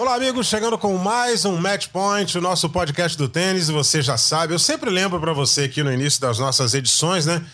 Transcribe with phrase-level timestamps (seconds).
[0.00, 3.68] Olá, amigos, chegando com mais um Match Point, o nosso podcast do tênis.
[3.68, 7.44] Você já sabe, eu sempre lembro para você aqui no início das nossas edições, né?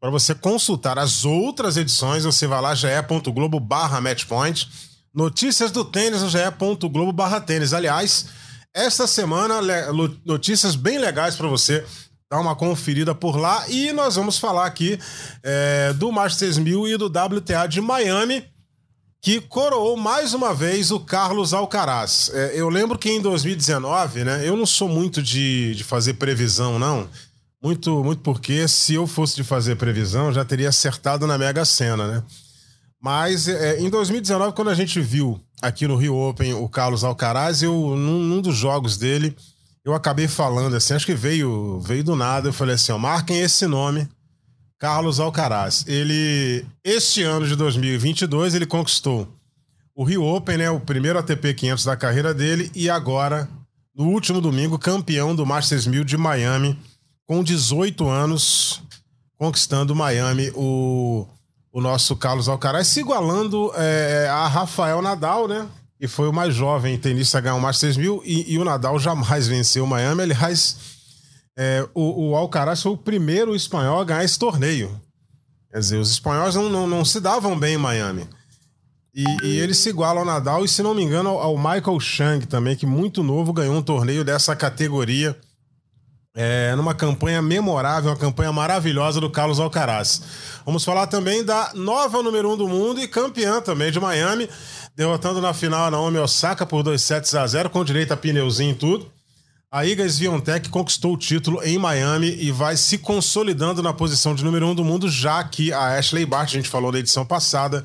[0.00, 4.66] Para você consultar as outras edições, você vai lá ge.globo barra matchpoint.
[5.14, 7.74] Notícias do tênis no ge.globo barra tênis.
[7.74, 8.28] Aliás,
[8.72, 9.60] esta semana,
[10.24, 11.84] notícias bem legais para você
[12.32, 13.68] dar uma conferida por lá.
[13.68, 14.98] E nós vamos falar aqui
[15.42, 18.42] é, do Masters 1000 e do WTA de Miami
[19.20, 22.30] que coroou mais uma vez o Carlos Alcaraz.
[22.32, 24.48] É, eu lembro que em 2019, né?
[24.48, 27.06] Eu não sou muito de, de fazer previsão, não.
[27.62, 32.06] Muito, muito porque se eu fosse de fazer previsão, já teria acertado na Mega Sena,
[32.06, 32.22] né?
[33.02, 37.62] Mas é, em 2019, quando a gente viu aqui no Rio Open o Carlos Alcaraz,
[37.62, 39.36] eu, num, num, dos jogos dele,
[39.84, 43.40] eu acabei falando assim, acho que veio, veio do nada, eu falei assim, ó, marquem
[43.40, 44.08] esse nome
[44.80, 45.84] Carlos Alcaraz.
[45.86, 49.28] Ele, este ano de 2022, ele conquistou
[49.94, 53.46] o Rio Open, né, o primeiro ATP 500 da carreira dele, e agora,
[53.94, 56.78] no último domingo, campeão do Masters 1000 de Miami,
[57.26, 58.82] com 18 anos,
[59.36, 61.26] conquistando Miami, o,
[61.70, 65.68] o nosso Carlos Alcaraz, se igualando é, a Rafael Nadal, né?
[66.00, 68.98] E foi o mais jovem tenista a ganhar o Masters 1000, e, e o Nadal
[68.98, 70.99] jamais venceu Miami, aliás
[71.62, 74.98] é, o, o Alcaraz foi o primeiro espanhol a ganhar esse torneio.
[75.70, 78.26] Quer dizer, os espanhóis não, não, não se davam bem em Miami.
[79.14, 82.46] E, e ele se iguala ao Nadal e, se não me engano, ao, Michael Chang
[82.46, 85.36] também, que muito novo ganhou um torneio dessa categoria.
[86.34, 90.22] É, numa campanha memorável, uma campanha maravilhosa do Carlos Alcaraz.
[90.64, 94.48] Vamos falar também da nova número um do mundo e campeã também de Miami,
[94.96, 98.70] derrotando na final a Naomi Osaka por 2 sets a 0 com direito a pneuzinho
[98.70, 99.19] e tudo.
[99.72, 104.42] A Iga Swiatek conquistou o título em Miami e vai se consolidando na posição de
[104.42, 107.84] número um do mundo, já que a Ashley Bart, a gente falou na edição passada,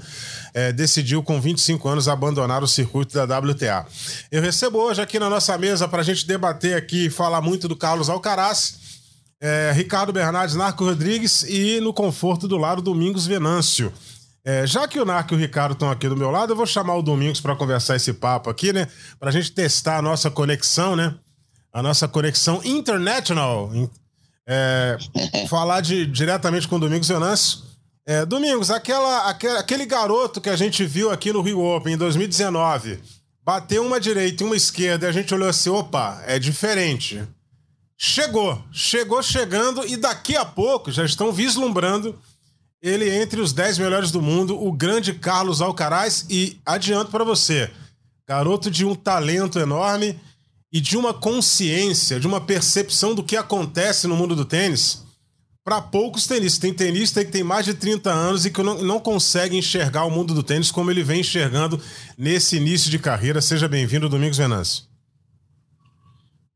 [0.52, 3.86] é, decidiu com 25 anos abandonar o circuito da WTA.
[4.32, 7.68] Eu recebo hoje aqui na nossa mesa para a gente debater aqui e falar muito
[7.68, 8.80] do Carlos Alcaraz,
[9.40, 13.94] é, Ricardo Bernardes, Narco Rodrigues e no conforto do lado Domingos Venâncio.
[14.44, 16.66] É, já que o Narco e o Ricardo estão aqui do meu lado, eu vou
[16.66, 18.88] chamar o Domingos para conversar esse papo aqui, né?
[19.20, 21.14] Para a gente testar a nossa conexão, né?
[21.76, 23.70] A nossa conexão international.
[24.48, 24.98] É,
[25.50, 27.64] falar de, diretamente com o Domingos Venâncio.
[28.08, 31.98] É, Domingos, aquela, aquela, aquele garoto que a gente viu aqui no Rio Open em
[31.98, 33.00] 2019,
[33.44, 37.22] bateu uma direita e uma esquerda e a gente olhou assim: opa, é diferente.
[37.98, 42.18] Chegou, chegou chegando e daqui a pouco já estão vislumbrando
[42.82, 46.26] ele entre os 10 melhores do mundo, o grande Carlos Alcaraz.
[46.30, 47.70] E adianto para você,
[48.28, 50.18] garoto de um talento enorme
[50.76, 55.06] e de uma consciência, de uma percepção do que acontece no mundo do tênis
[55.64, 56.60] para poucos tenistas.
[56.60, 60.12] Tem tenista que tem mais de 30 anos e que não, não consegue enxergar o
[60.12, 61.82] mundo do tênis como ele vem enxergando
[62.18, 63.40] nesse início de carreira.
[63.40, 64.84] Seja bem-vindo, Domingos Venâncio.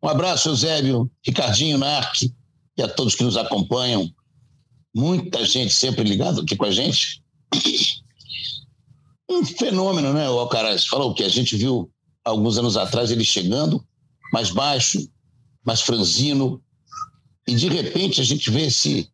[0.04, 2.24] Um abraço, Eusébio, Ricardinho, Narc
[2.78, 4.14] e a todos que nos acompanham.
[4.94, 7.24] Muita gente sempre ligada aqui com a gente.
[9.32, 10.86] Um fenômeno, né, o Alcaraz?
[10.86, 11.90] Falou que a gente viu
[12.26, 13.82] alguns anos atrás ele chegando
[14.32, 15.08] mais baixo,
[15.66, 16.62] mais franzino.
[17.48, 19.10] E de repente a gente vê esse,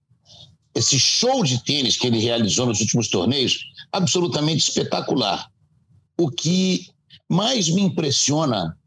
[0.73, 5.49] esse show de tênis que ele realizou nos últimos torneios, absolutamente espetacular.
[6.17, 6.87] O que
[7.29, 8.77] mais me impressiona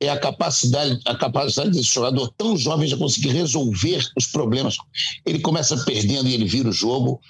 [0.00, 4.76] é a capacidade, a capacidade desse jogador tão jovem de conseguir resolver os problemas.
[5.24, 7.20] Ele começa perdendo e ele vira o jogo.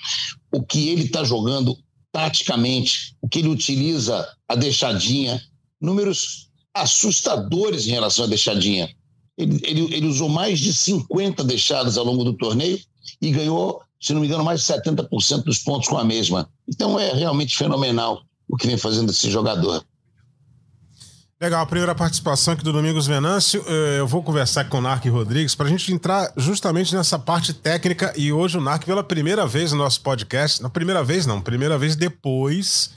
[0.50, 1.76] O que ele está jogando
[2.10, 5.42] taticamente, o que ele utiliza a deixadinha,
[5.80, 8.90] números assustadores em relação à deixadinha.
[9.36, 12.78] Ele, ele, ele, usou mais de 50 deixadas ao longo do torneio
[13.20, 16.48] e ganhou, se não me engano, mais de 70% dos pontos com a mesma.
[16.68, 19.84] Então é realmente fenomenal o que vem fazendo esse jogador.
[21.40, 23.64] Legal, a primeira participação aqui do Domingos Venâncio.
[23.66, 27.52] Eh, eu vou conversar com o Narc Rodrigues para a gente entrar justamente nessa parte
[27.52, 28.12] técnica.
[28.16, 31.76] E hoje o Narc, pela primeira vez no nosso podcast, na primeira vez não, primeira
[31.76, 32.90] vez depois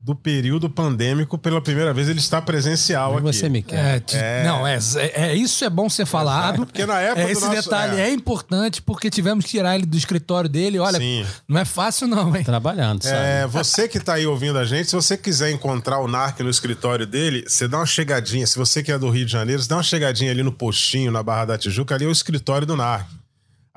[0.00, 3.22] do período pandêmico, pela primeira vez ele está presencial aqui.
[3.22, 4.02] Você me quer.
[4.12, 6.64] É, Não, é, é, é, isso é bom ser falado.
[6.64, 8.12] Porque na época é, esse nosso, detalhe é.
[8.12, 10.78] importante porque tivemos que tirar ele do escritório dele.
[10.78, 11.26] Olha, Sim.
[11.48, 12.44] não é fácil não, hein?
[12.44, 13.16] Trabalhando, sabe?
[13.16, 16.50] É, você que está aí ouvindo a gente, se você quiser encontrar o NARC no
[16.50, 18.46] escritório dele, você dá uma chegadinha.
[18.46, 21.10] Se você que é do Rio de Janeiro, você dá uma chegadinha ali no postinho,
[21.10, 23.17] na Barra da Tijuca, ali é o escritório do NARC.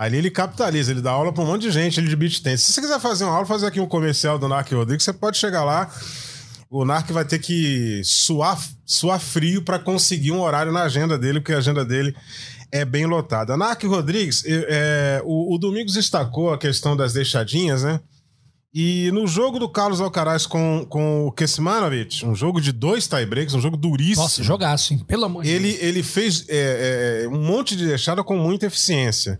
[0.01, 2.61] Ali ele capitaliza, ele dá aula para um monte de gente ele de beat tennis.
[2.61, 5.37] Se você quiser fazer uma aula, fazer aqui um comercial do NARC Rodrigues, você pode
[5.37, 5.91] chegar lá
[6.71, 11.41] o Narc vai ter que suar, suar frio para conseguir um horário na agenda dele,
[11.41, 12.15] porque a agenda dele
[12.71, 13.57] é bem lotada.
[13.57, 17.99] Narc Rodrigues, é, o, o, Domingos destacou a questão das deixadinhas, né?
[18.73, 23.53] E no jogo do Carlos Alcaraz com, com o Kesmanovic, um jogo de dois tie-breaks,
[23.53, 24.23] um jogo duríssimo.
[24.23, 24.99] Nossa, jogaço, hein?
[25.05, 25.83] Pelo amor de ele, Deus.
[25.83, 29.37] Ele fez é, é, um monte de deixada com muita eficiência.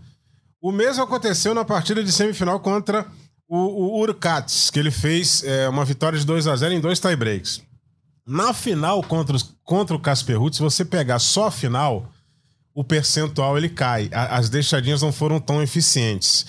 [0.62, 3.08] O mesmo aconteceu na partida de semifinal contra
[3.50, 4.16] o, o
[4.72, 7.64] que ele fez é, uma vitória de 2 a 0 em dois tie-breaks.
[8.28, 10.16] Na final contra, os, contra o
[10.54, 12.14] se você pegar só a final,
[12.76, 14.08] o percentual ele cai.
[14.14, 16.46] A, as deixadinhas não foram tão eficientes.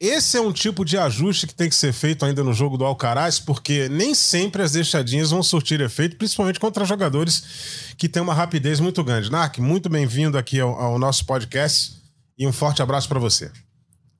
[0.00, 2.84] Esse é um tipo de ajuste que tem que ser feito ainda no jogo do
[2.84, 8.34] Alcaraz, porque nem sempre as deixadinhas vão surtir efeito, principalmente contra jogadores que têm uma
[8.34, 9.30] rapidez muito grande.
[9.30, 12.03] Nark, muito bem-vindo aqui ao, ao nosso podcast
[12.38, 13.50] e um forte abraço para você.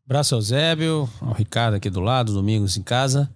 [0.05, 3.31] Abraço ao Zébio, ao Ricardo aqui do lado, Domingos em casa.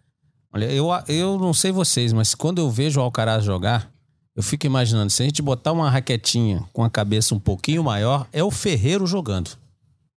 [0.52, 3.90] Olha, eu, eu não sei vocês, mas quando eu vejo o Alcaraz jogar,
[4.34, 8.26] eu fico imaginando, se a gente botar uma raquetinha com a cabeça um pouquinho maior,
[8.32, 9.50] é o Ferreiro jogando.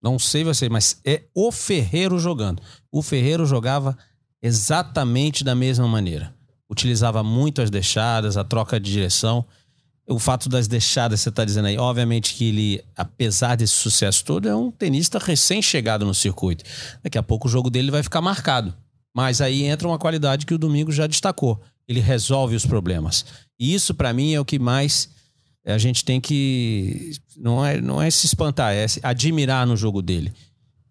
[0.01, 2.61] Não sei vocês, mas é o Ferreiro jogando.
[2.91, 3.97] O Ferreiro jogava
[4.41, 6.33] exatamente da mesma maneira.
[6.69, 9.45] Utilizava muito as deixadas, a troca de direção
[10.07, 14.47] o fato das deixadas, você está dizendo aí, obviamente que ele, apesar desse sucesso todo,
[14.47, 16.63] é um tenista recém-chegado no circuito.
[17.03, 18.75] Daqui a pouco o jogo dele vai ficar marcado.
[19.15, 21.61] Mas aí entra uma qualidade que o Domingo já destacou.
[21.87, 23.25] Ele resolve os problemas.
[23.59, 25.09] E isso, para mim, é o que mais
[25.65, 27.11] a gente tem que.
[27.37, 30.33] Não é, não é se espantar, é admirar no jogo dele.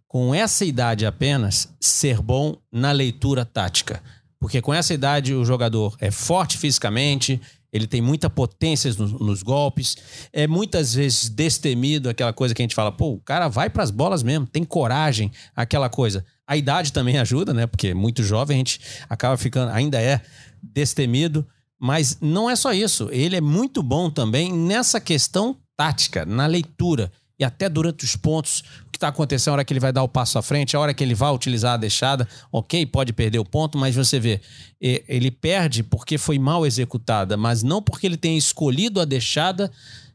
[0.07, 4.03] Com essa idade apenas, ser bom na leitura tática.
[4.39, 7.41] Porque com essa idade o jogador é forte fisicamente,
[7.73, 9.97] ele tem muita potência nos, nos, golpes,
[10.33, 13.83] é muitas vezes destemido, aquela coisa que a gente fala, pô, o cara vai para
[13.83, 16.25] as bolas mesmo, tem coragem, aquela coisa.
[16.47, 17.67] A idade também ajuda, né?
[17.67, 20.21] Porque muito jovem a gente acaba ficando, ainda é
[20.63, 21.47] destemido,
[21.79, 23.09] mas não é só isso.
[23.13, 28.63] Ele é muito bom também nessa questão tática, na leitura e até durante os pontos,
[28.87, 30.81] o que está acontecendo, a hora que ele vai dar o passo à frente, a
[30.81, 34.43] hora que ele vai utilizar a deixada, ok, pode perder o ponto, mas você vê,
[34.79, 39.73] ele perde porque foi mal executada, mas não porque ele tenha escolhido a deixada,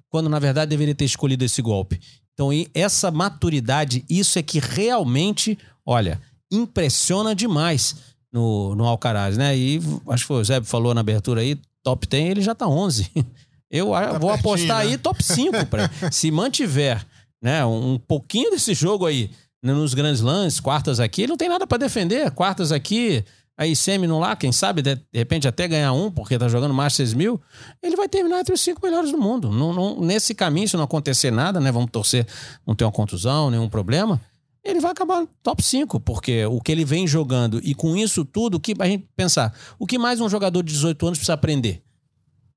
[0.07, 2.00] quando na verdade deveria ter escolhido esse golpe.
[2.33, 7.95] Então, essa maturidade, isso é que realmente, olha, impressiona demais
[8.31, 9.57] no, no Alcaraz, né?
[9.57, 12.68] E acho que foi o Zé falou na abertura aí, top 10, ele já tá
[12.68, 13.10] 11.
[13.72, 14.92] Eu tá vou apostar né?
[14.92, 15.66] aí top 5.
[15.66, 17.04] Pra, se mantiver
[17.42, 19.30] né, um pouquinho desse jogo aí
[19.62, 22.30] né, nos grandes lances, quartas aqui, ele não tem nada para defender.
[22.32, 23.24] Quartas aqui,
[23.58, 26.94] aí semi no lá, quem sabe, de, repente até ganhar um, porque tá jogando mais
[26.94, 27.42] 6 mil,
[27.82, 29.50] ele vai terminar entre os cinco melhores do mundo.
[29.50, 31.72] Não, não, nesse caminho, se não acontecer nada, né?
[31.72, 32.28] Vamos torcer,
[32.66, 34.22] não ter uma contusão, nenhum problema.
[34.64, 38.56] Ele vai acabar top 5, porque o que ele vem jogando e com isso tudo,
[38.56, 41.84] o que a gente pensar, o que mais um jogador de 18 anos precisa aprender?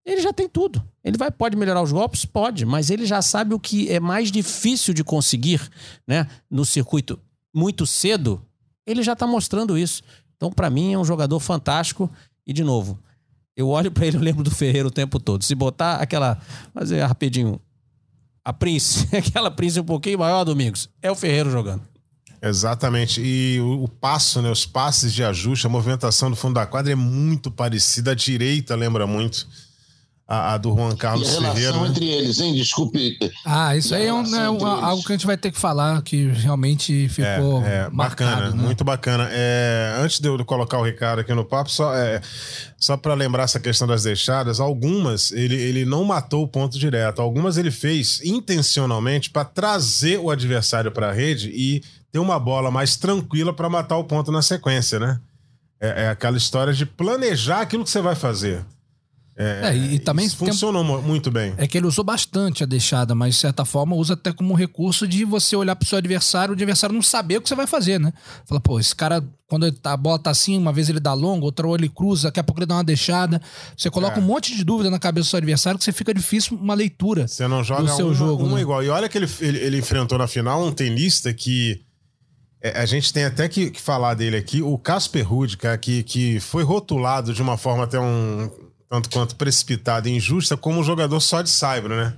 [0.09, 0.83] Ele já tem tudo.
[1.05, 2.25] Ele vai, pode melhorar os golpes?
[2.25, 5.61] Pode, mas ele já sabe o que é mais difícil de conseguir
[6.07, 7.21] né, no circuito
[7.55, 8.43] muito cedo.
[8.87, 10.03] Ele já está mostrando isso.
[10.35, 12.11] Então, para mim, é um jogador fantástico.
[12.47, 12.99] E, de novo,
[13.55, 15.45] eu olho para ele e lembro do Ferreira o tempo todo.
[15.45, 16.41] Se botar aquela.
[16.73, 17.61] Fazer rapidinho.
[18.43, 21.83] A Prince, aquela Prince um pouquinho maior, Domingos, é o Ferreiro jogando.
[22.41, 23.21] Exatamente.
[23.21, 26.93] E o, o, passo, né, os passes de ajuste, a movimentação do fundo da quadra
[26.93, 28.13] é muito parecida.
[28.13, 29.47] A direita lembra muito
[30.29, 31.81] a, a do Juan Carlos e a relação Ferreira.
[31.81, 31.89] Né?
[31.89, 32.55] entre eles, hein?
[32.55, 33.19] Desculpe.
[33.47, 36.27] Ah, isso aí é, um, né, algo que a gente vai ter que falar, que
[36.27, 38.63] realmente ficou é, é, marcado, bacana, né?
[38.63, 39.29] muito bacana.
[39.33, 42.21] É, antes de eu colocar o Ricardo aqui no papo, só, é,
[42.77, 47.23] só para lembrar essa questão das deixadas, algumas ele, ele não matou o ponto direto,
[47.23, 51.83] algumas ele fez intencionalmente para trazer o adversário para a rede e
[52.13, 55.19] ter uma bola mais tranquila para matar o ponto na sequência, né?
[55.81, 58.63] É, é aquela história de planejar aquilo que você vai fazer.
[59.41, 61.07] É, é, e também funcionou tem...
[61.07, 61.55] muito bem.
[61.57, 64.57] É que ele usou bastante a deixada, mas de certa forma usa até como um
[64.57, 67.69] recurso de você olhar pro seu adversário, o adversário não saber o que você vai
[67.69, 68.13] fazer, né?
[68.45, 71.47] Fala, pô, esse cara, quando tá, a bola tá assim, uma vez ele dá longo,
[71.47, 73.41] outra ele cruza, daqui a pouco ele dá uma deixada.
[73.77, 74.21] Você coloca é.
[74.21, 77.29] um monte de dúvida na cabeça do seu adversário que você fica difícil uma leitura.
[77.29, 78.63] Você não joga do seu uma, jogo, uma né?
[78.63, 78.83] igual.
[78.83, 81.81] E olha que ele, ele, ele enfrentou na final um tenista que
[82.61, 86.03] É, a gente tem até que, que falar dele aqui, o Casper Ruud, cara, que,
[86.03, 88.51] que foi rotulado de uma forma até um
[88.89, 92.15] tanto quanto precipitada e injusta como um jogador só de saibro, né?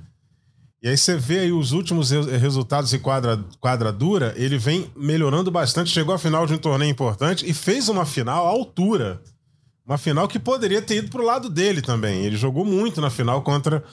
[0.83, 5.51] E aí você vê aí os últimos resultados em quadra, quadra dura, ele vem melhorando
[5.51, 9.21] bastante, chegou à final de um torneio importante e fez uma final à altura.
[9.85, 12.25] Uma final que poderia ter ido pro lado dele também.
[12.25, 13.85] Ele jogou muito na final contra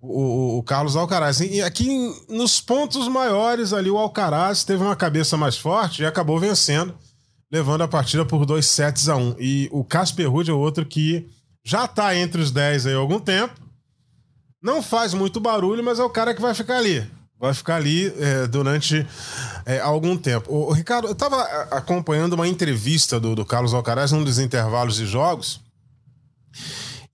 [0.00, 1.40] o, o, Carlos Alcaraz.
[1.40, 1.88] E aqui
[2.28, 6.94] nos pontos maiores ali, o Alcaraz teve uma cabeça mais forte e acabou vencendo,
[7.50, 9.34] levando a partida por dois sets a um.
[9.38, 11.26] E o Casper Ruud é outro que
[11.64, 13.54] já tá entre os 10 aí há algum tempo.
[14.62, 17.04] Não faz muito barulho, mas é o cara que vai ficar ali.
[17.38, 19.06] Vai ficar ali é, durante
[19.66, 20.52] é, algum tempo.
[20.52, 25.06] O, Ricardo, eu tava acompanhando uma entrevista do, do Carlos Alcaraz num dos intervalos de
[25.06, 25.60] jogos.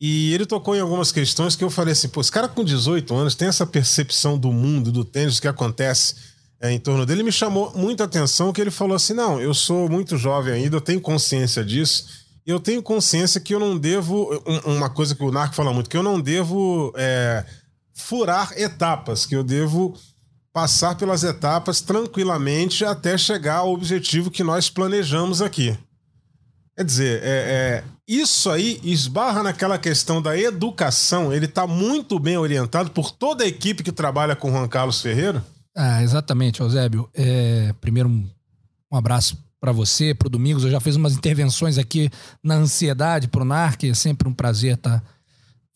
[0.01, 3.15] E ele tocou em algumas questões que eu falei assim, pô, esse cara com 18
[3.15, 6.15] anos tem essa percepção do mundo, do tênis, que acontece
[6.61, 7.23] é, em torno dele.
[7.23, 10.81] Me chamou muita atenção que ele falou assim, não, eu sou muito jovem ainda, eu
[10.81, 12.20] tenho consciência disso.
[12.47, 14.31] Eu tenho consciência que eu não devo,
[14.65, 17.45] uma coisa que o Narco fala muito, que eu não devo é,
[17.95, 19.95] furar etapas, que eu devo
[20.53, 25.79] passar pelas etapas tranquilamente até chegar ao objetivo que nós planejamos aqui.
[26.77, 31.33] Quer dizer, é, é, isso aí esbarra naquela questão da educação.
[31.33, 35.45] Ele está muito bem orientado por toda a equipe que trabalha com Juan Carlos Ferreira.
[35.77, 37.09] Ah, exatamente, Eusébio.
[37.15, 40.65] É, primeiro, um abraço para você, para o Domingos.
[40.65, 42.11] Eu já fiz umas intervenções aqui
[42.43, 43.85] na ansiedade para o NARC.
[43.85, 45.07] É sempre um prazer estar tá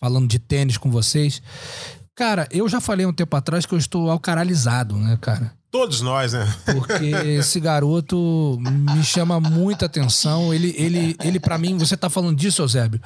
[0.01, 1.43] falando de tênis com vocês.
[2.17, 5.53] Cara, eu já falei um tempo atrás que eu estou alcaralizado, né, cara?
[5.71, 6.47] Todos nós, né?
[6.65, 7.07] Porque
[7.39, 10.55] esse garoto me chama muita atenção.
[10.55, 13.01] Ele, ele, ele para mim, você tá falando disso, Eusébio.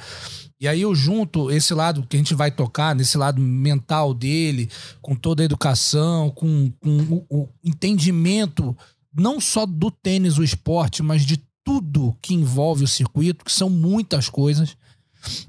[0.61, 4.69] E aí eu junto esse lado que a gente vai tocar, nesse lado mental dele,
[5.01, 8.77] com toda a educação, com, com o, o entendimento
[9.13, 13.69] não só do tênis, o esporte, mas de tudo que envolve o circuito, que são
[13.69, 14.75] muitas coisas.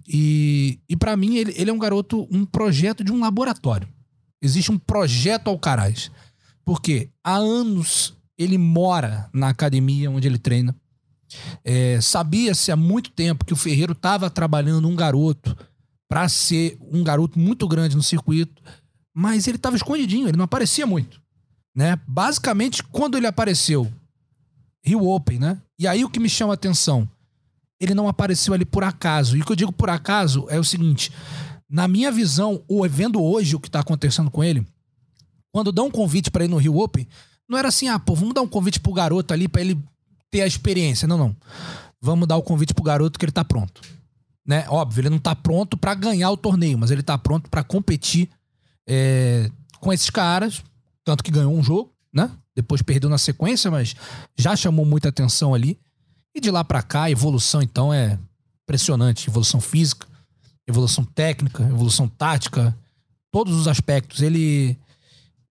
[0.07, 3.89] E, e para mim, ele, ele é um garoto, um projeto de um laboratório.
[4.43, 6.11] Existe um projeto Alcaraz.
[6.65, 10.75] Porque há anos ele mora na academia onde ele treina.
[11.65, 15.57] É, Sabia-se há muito tempo que o Ferreiro estava trabalhando um garoto
[16.09, 18.61] para ser um garoto muito grande no circuito,
[19.15, 21.23] mas ele estava escondidinho, ele não aparecia muito.
[21.75, 21.99] Né?
[22.07, 23.91] Basicamente, quando ele apareceu,
[24.83, 25.61] Rio Open, né?
[25.79, 27.09] E aí o que me chama a atenção,
[27.79, 29.37] ele não apareceu ali por acaso.
[29.37, 31.13] E o que eu digo por acaso é o seguinte:
[31.69, 34.67] na minha visão, o evento hoje, o que está acontecendo com ele,
[35.53, 37.07] quando dá um convite para ir no Rio Open,
[37.49, 39.79] não era assim, ah, pô, vamos dar um convite pro garoto ali para ele
[40.31, 41.09] ter a experiência.
[41.09, 41.37] Não, não.
[42.01, 43.81] Vamos dar o convite pro garoto que ele tá pronto.
[44.47, 44.65] Né?
[44.69, 48.29] Óbvio, ele não tá pronto para ganhar o torneio, mas ele tá pronto para competir
[48.89, 49.51] é,
[49.81, 50.63] com esses caras.
[51.05, 52.31] Tanto que ganhou um jogo, né?
[52.55, 53.95] Depois perdeu na sequência, mas
[54.37, 55.79] já chamou muita atenção ali.
[56.35, 58.19] E de lá para cá, a evolução, então, é
[58.63, 59.29] impressionante.
[59.29, 60.07] Evolução física,
[60.67, 62.77] evolução técnica, evolução tática,
[63.31, 64.23] todos os aspectos.
[64.23, 64.79] Ele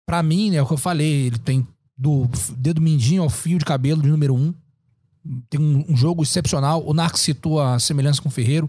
[0.09, 2.27] para mim, né, é o que eu falei, ele tem do
[2.57, 4.51] dedo mindinho ao fio de cabelo de número um.
[5.47, 6.83] Tem um, um jogo excepcional.
[6.83, 8.67] O Narco citou a semelhança com o Ferreiro.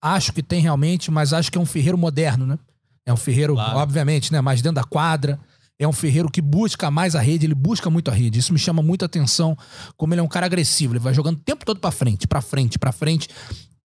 [0.00, 2.58] Acho que tem realmente, mas acho que é um Ferreiro moderno, né?
[3.04, 3.76] É um Ferreiro, claro.
[3.76, 4.40] obviamente, né?
[4.40, 5.38] Mais dentro da quadra.
[5.80, 8.38] É um Ferreiro que busca mais a rede, ele busca muito a rede.
[8.38, 9.56] Isso me chama muita atenção,
[9.96, 10.92] como ele é um cara agressivo.
[10.92, 13.30] Ele vai jogando o tempo todo para frente, para frente, para frente.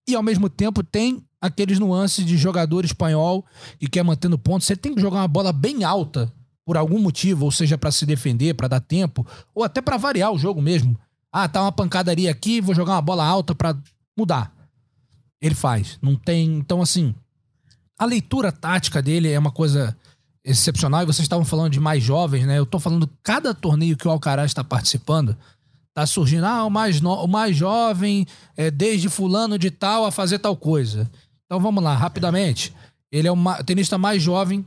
[0.06, 3.46] E ao mesmo tempo tem aqueles nuances de jogador espanhol
[3.80, 4.66] que quer mantendo ponto.
[4.66, 6.30] Você tem que jogar uma bola bem alta
[6.66, 10.34] por algum motivo, ou seja, para se defender, para dar tempo, ou até para variar
[10.34, 11.00] o jogo mesmo.
[11.32, 13.74] Ah, tá uma pancadaria aqui, vou jogar uma bola alta para
[14.18, 14.54] mudar.
[15.42, 15.98] Ele faz.
[16.02, 16.58] Não tem.
[16.58, 17.16] Então, assim,
[17.98, 19.96] a leitura tática dele é uma coisa
[20.46, 21.02] excepcional.
[21.02, 22.60] E vocês estavam falando de mais jovens, né?
[22.60, 25.36] Eu tô falando cada torneio que o Alcaraz está participando,
[25.94, 27.12] tá surgindo, ah, o mais, no...
[27.12, 31.10] o mais jovem, é, desde fulano de tal a fazer tal coisa.
[31.46, 32.74] Então vamos lá, rapidamente.
[33.12, 34.66] Ele é o tenista mais jovem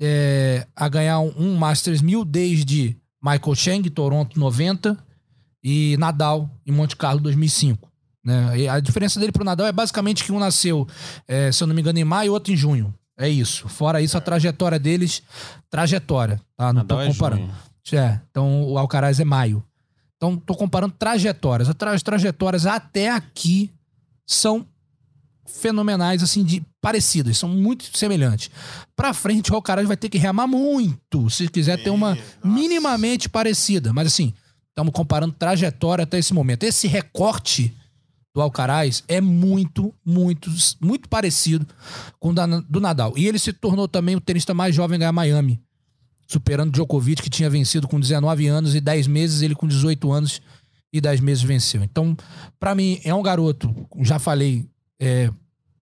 [0.00, 4.96] é, a ganhar um, um Masters 1000 desde Michael Chang, Toronto 90,
[5.62, 7.88] e Nadal em Monte Carlo 2005.
[8.24, 8.60] Né?
[8.60, 10.86] E a diferença dele pro Nadal é basicamente que um nasceu,
[11.26, 12.94] é, se eu não me engano, em maio e outro em junho.
[13.18, 13.68] É isso.
[13.68, 15.22] Fora isso, a trajetória deles,
[15.68, 16.72] trajetória, tá?
[16.72, 17.52] Não Nadal tô é comparando.
[17.92, 19.62] É, é, então o Alcaraz é maio.
[20.16, 21.68] Então tô comparando trajetórias.
[21.68, 23.70] As trajetórias até aqui
[24.24, 24.64] são
[25.46, 28.50] fenomenais, assim, de parecidas, são muito semelhantes.
[28.94, 33.92] Pra frente, o Alcaraz vai ter que remar muito, se quiser ter uma minimamente parecida.
[33.92, 34.32] Mas assim,
[34.68, 36.62] estamos comparando trajetória até esse momento.
[36.62, 37.74] Esse recorte
[38.34, 41.66] do Alcaraz é muito, muito, muito parecido
[42.18, 43.14] com o do Nadal.
[43.16, 45.60] E ele se tornou também o tenista mais jovem a ganhar Miami,
[46.26, 50.40] superando Djokovic, que tinha vencido com 19 anos e 10 meses, ele com 18 anos
[50.92, 51.82] e 10 meses venceu.
[51.82, 52.16] Então,
[52.58, 54.68] pra mim, é um garoto, já falei,
[55.00, 55.30] é,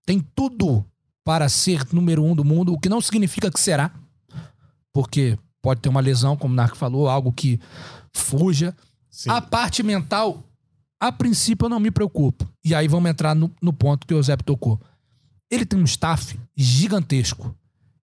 [0.04, 0.84] tem tudo
[1.24, 3.92] para ser número um do mundo, o que não significa que será,
[4.92, 7.60] porque pode ter uma lesão, como o Narco falou, algo que
[8.12, 8.74] fuja.
[9.10, 9.30] Sim.
[9.30, 10.45] A parte mental,
[10.98, 12.48] a princípio, eu não me preocupo.
[12.64, 14.80] E aí vamos entrar no, no ponto que o Eusébio tocou.
[15.50, 17.54] Ele tem um staff gigantesco.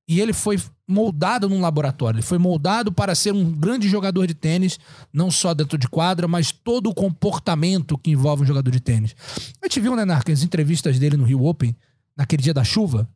[0.07, 2.17] E ele foi moldado num laboratório.
[2.17, 4.79] Ele foi moldado para ser um grande jogador de tênis,
[5.12, 9.15] não só dentro de quadra, mas todo o comportamento que envolve um jogador de tênis.
[9.62, 11.75] A gente viu, né, Narco, as entrevistas dele no Rio Open,
[12.15, 13.09] naquele dia da chuva,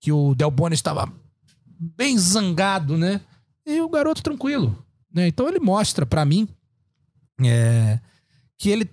[0.00, 1.10] que o Del Bono estava
[1.78, 3.20] bem zangado, né?
[3.64, 4.76] E o garoto tranquilo.
[5.12, 5.28] Né?
[5.28, 6.48] Então ele mostra pra mim
[7.44, 8.00] é,
[8.58, 8.90] que ele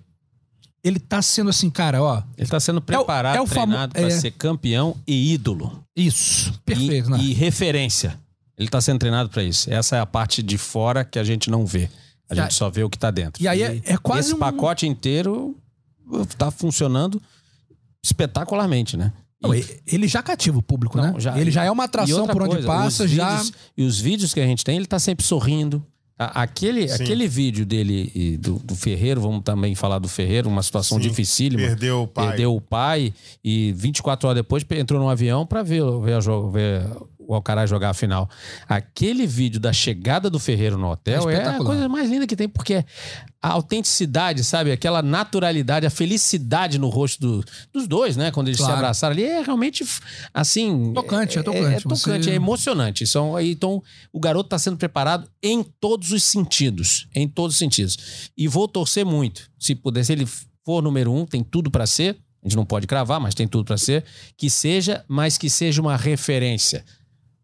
[0.82, 2.22] ele tá sendo assim, cara, ó.
[2.36, 4.10] Ele tá sendo preparado, é o famo- treinado para é.
[4.10, 5.84] ser campeão e ídolo.
[5.96, 7.18] Isso, perfeito, e, né?
[7.18, 8.18] e referência.
[8.56, 9.72] Ele tá sendo treinado para isso.
[9.72, 11.88] Essa é a parte de fora que a gente não vê.
[12.28, 13.42] A Já- gente só vê o que tá dentro.
[13.42, 15.56] E aí é- é quase esse um- pacote inteiro
[16.38, 17.20] tá funcionando
[18.04, 19.12] espetacularmente, né?
[19.42, 19.54] Não,
[19.86, 21.20] ele já cativa o público, Não, né?
[21.20, 23.30] já- ele já é uma atração por onde coisa, passa, já.
[23.36, 25.84] vídeos- e os vídeos que a gente tem, ele tá sempre sorrindo.
[26.22, 27.02] Aquele, Sim.
[27.02, 31.08] aquele vídeo dele e do, do Ferreiro, vamos também falar do Ferreiro, uma situação Sim.
[31.08, 31.62] dificílima.
[31.62, 32.26] Perdeu o pai.
[32.28, 36.20] Perdeu o pai e 24 horas depois entrou num avião para ver, ver,
[36.52, 36.82] ver
[37.30, 38.28] o Alcaraz jogar a final.
[38.68, 42.34] Aquele vídeo da chegada do Ferreiro no hotel É é, a coisa mais linda que
[42.34, 42.84] tem, porque
[43.40, 44.72] a autenticidade, sabe?
[44.72, 48.32] Aquela naturalidade, a felicidade no rosto do- dos dois, né?
[48.32, 48.72] Quando eles Claro.
[48.72, 49.84] se abraçaram ali, é realmente
[50.34, 50.92] assim.
[50.92, 51.64] Tocante, é É, tocante.
[51.76, 53.06] é tocante, Você- é emocionante.
[53.06, 53.80] São, então,
[54.12, 57.06] o garoto está sendo preparado em todos os sentidos.
[57.14, 58.30] Em todos os sentidos.
[58.36, 59.48] E vou torcer muito.
[59.58, 60.26] Se puder, se ele
[60.64, 62.18] for número um, tem tudo para ser.
[62.42, 64.02] A gente não pode cravar, mas tem tudo para ser.
[64.36, 66.82] Que seja, mas que seja uma referência.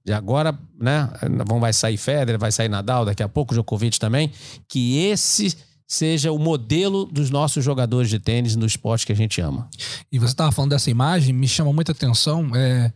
[0.07, 1.11] E agora, né?
[1.47, 4.31] Vão, vai sair Federer, vai sair Nadal, daqui a pouco Djokovic também.
[4.69, 9.41] Que esse seja o modelo dos nossos jogadores de tênis no esporte que a gente
[9.41, 9.69] ama.
[10.11, 12.55] E você estava falando dessa imagem, me chama muita atenção.
[12.55, 12.93] É,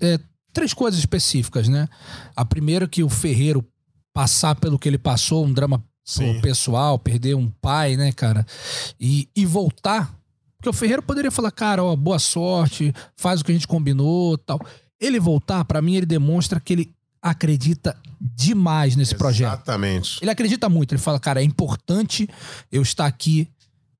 [0.00, 0.20] é,
[0.52, 1.88] três coisas específicas, né?
[2.36, 3.66] A primeira que o Ferreiro
[4.12, 6.40] passar pelo que ele passou, um drama Sim.
[6.40, 8.46] pessoal, perder um pai, né, cara?
[8.98, 10.16] E, e voltar.
[10.56, 14.36] Porque o Ferreiro poderia falar, cara, ó, boa sorte, faz o que a gente combinou
[14.38, 14.60] tal.
[15.00, 19.54] Ele voltar, pra mim, ele demonstra que ele acredita demais nesse projeto.
[19.54, 20.18] Exatamente.
[20.22, 20.92] Ele acredita muito.
[20.92, 22.28] Ele fala, cara, é importante
[22.70, 23.48] eu estar aqui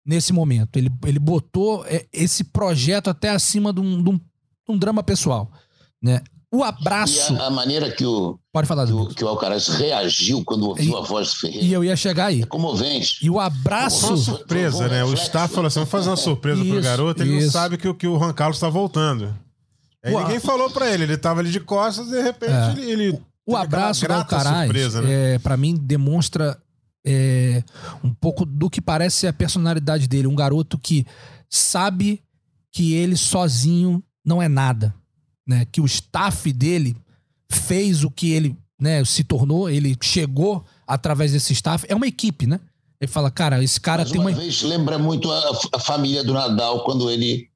[0.04, 0.76] nesse momento.
[0.76, 5.02] Ele, ele botou é, esse projeto até acima de um, de um- de um drama
[5.02, 5.50] pessoal.
[6.02, 6.20] Né?
[6.50, 7.34] O E abraço.
[7.36, 10.94] a, a maneira que o, Pode falar, que o, que o Alcaraz reagiu quando ouviu
[10.94, 11.66] E- a voz do Ferreira.
[11.66, 12.42] E eu ia chegar aí.
[12.42, 13.18] É comovente.
[13.24, 14.06] E o Foi abraço.
[14.08, 15.04] uma surpresa, né?
[15.04, 17.22] O staff falou assim: vamos fazer uma surpresa pro Isso, garoto.
[17.22, 17.50] Ele não isso.
[17.50, 19.36] sabe que, o- que o Juan Carlos tá voltando.
[20.04, 22.52] Aí O a- ninguém falou pra ele, ele tava ali de costas e de repente
[22.52, 22.70] É.
[22.72, 23.22] ele, ele.
[23.46, 25.34] O abraço do Alcaraz, surpresa, né?
[25.34, 26.60] é, para mim, demonstra
[27.06, 27.62] é,
[28.04, 30.26] um pouco do que parece ser a personalidade dele.
[30.26, 31.06] Um garoto que
[31.48, 32.22] sabe
[32.72, 34.94] que ele sozinho não é nada.
[35.46, 35.64] Né?
[35.72, 36.94] Que o staff dele
[37.50, 41.86] fez o que ele né, se tornou, ele chegou através desse staff.
[41.88, 42.60] É uma equipe, né?
[43.00, 44.38] Ele fala, cara, esse cara Mais tem uma uma.
[44.38, 47.48] vez, lembra muito a, a família do Nadal quando ele,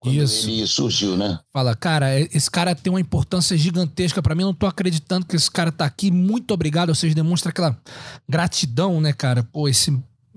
[0.00, 0.48] quando Isso.
[0.48, 1.38] ele surgiu, né?
[1.52, 4.42] Fala, cara, esse cara tem uma importância gigantesca pra mim.
[4.42, 6.10] Eu não tô acreditando que esse cara tá aqui.
[6.10, 6.88] Muito obrigado.
[6.88, 7.78] Ou seja, demonstra aquela
[8.26, 9.42] gratidão, né, cara?
[9.42, 9.92] Pô, esse.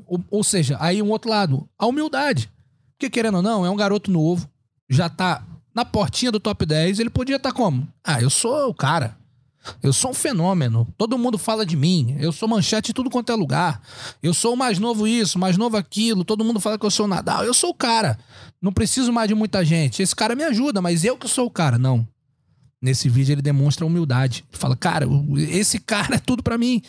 [0.06, 2.52] Ou, ou seja, aí um outro lado, a humildade.
[2.92, 4.50] Porque, querendo ou não, é um garoto novo,
[4.90, 5.42] já tá
[5.74, 7.00] na portinha do top 10.
[7.00, 7.88] Ele podia estar como?
[8.04, 9.18] Ah, eu sou o cara.
[9.82, 10.88] Eu sou um fenômeno.
[10.98, 12.16] Todo mundo fala de mim.
[12.20, 13.82] Eu sou manchete em tudo quanto é lugar.
[14.22, 16.24] Eu sou o mais novo isso, mais novo aquilo.
[16.24, 17.44] Todo mundo fala que eu sou o Nadal.
[17.44, 18.18] Eu sou o cara.
[18.62, 20.02] Não preciso mais de muita gente.
[20.02, 21.78] Esse cara me ajuda, mas eu que sou o cara.
[21.78, 22.08] Não.
[22.84, 24.44] Nesse vídeo ele demonstra humildade.
[24.52, 25.08] Ele fala, cara,
[25.50, 26.82] esse cara é tudo pra mim.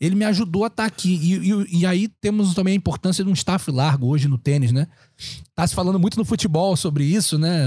[0.00, 1.12] Ele me ajudou a estar aqui.
[1.14, 4.72] E, e- e aí temos também a importância de um staff largo hoje no tênis,
[4.72, 4.86] né?
[5.54, 7.66] Tá se falando muito no futebol sobre isso, né?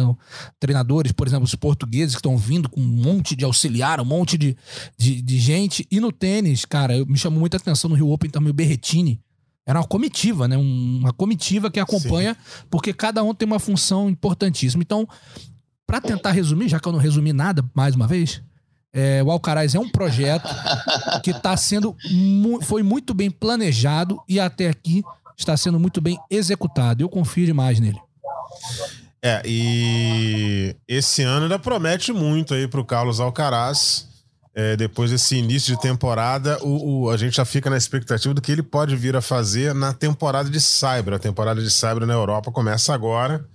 [0.60, 4.36] Treinadores, por exemplo, os portugueses que estão vindo com um monte de auxiliar, um monte
[4.36, 4.58] de,
[4.98, 5.88] de, de gente.
[5.92, 9.20] E no tênis, cara, eu, me chamou muita atenção no Rio Open também o Berretini.
[9.68, 10.58] Era uma comitiva, né?
[10.58, 12.36] Um- Uma comitiva que acompanha,
[12.70, 14.82] porque cada um tem uma função importantíssima.
[14.82, 15.08] Então,
[15.88, 18.42] Pra tentar resumir, já que eu não resumi nada, mais uma vez,
[18.94, 20.48] é, o Alcaraz é um projeto
[21.24, 25.04] que tá sendo mu- foi muito bem planejado e até aqui
[25.38, 27.04] está sendo muito bem executado.
[27.04, 28.00] Eu confio demais nele.
[29.22, 34.08] É, e esse ano ainda promete muito aí pro Carlos Alcaraz.
[34.58, 38.42] É, depois desse início de temporada, o, o- a gente já fica na expectativa do
[38.42, 41.14] que ele pode vir a fazer na temporada de Cyber.
[41.16, 43.46] A temporada de Cyber na Europa começa agora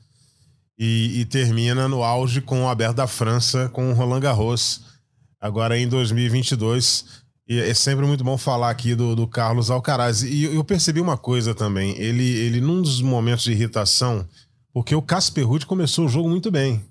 [0.80, 4.80] e, e termina no auge com o Aberto da França, com o Roland Garros,
[5.38, 7.20] agora em 2022.
[7.46, 10.22] E é sempre muito bom falar aqui do, do Carlos Alcaraz.
[10.22, 11.94] E eu percebi uma coisa também.
[11.98, 14.26] Ele, ele, num dos momentos de irritação,
[14.72, 16.82] porque o Casper Ruud começou o jogo muito bem.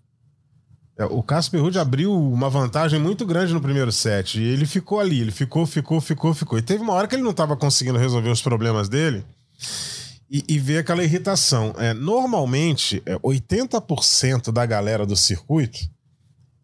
[0.95, 4.39] É, o Casper Ruud abriu uma vantagem muito grande no primeiro set.
[4.39, 6.59] E ele ficou ali, ele ficou, ficou, ficou, ficou.
[6.59, 9.25] E teve uma hora que ele não estava conseguindo resolver os problemas dele
[10.29, 11.73] e, e ver aquela irritação.
[11.77, 15.79] É, normalmente, é, 80% da galera do circuito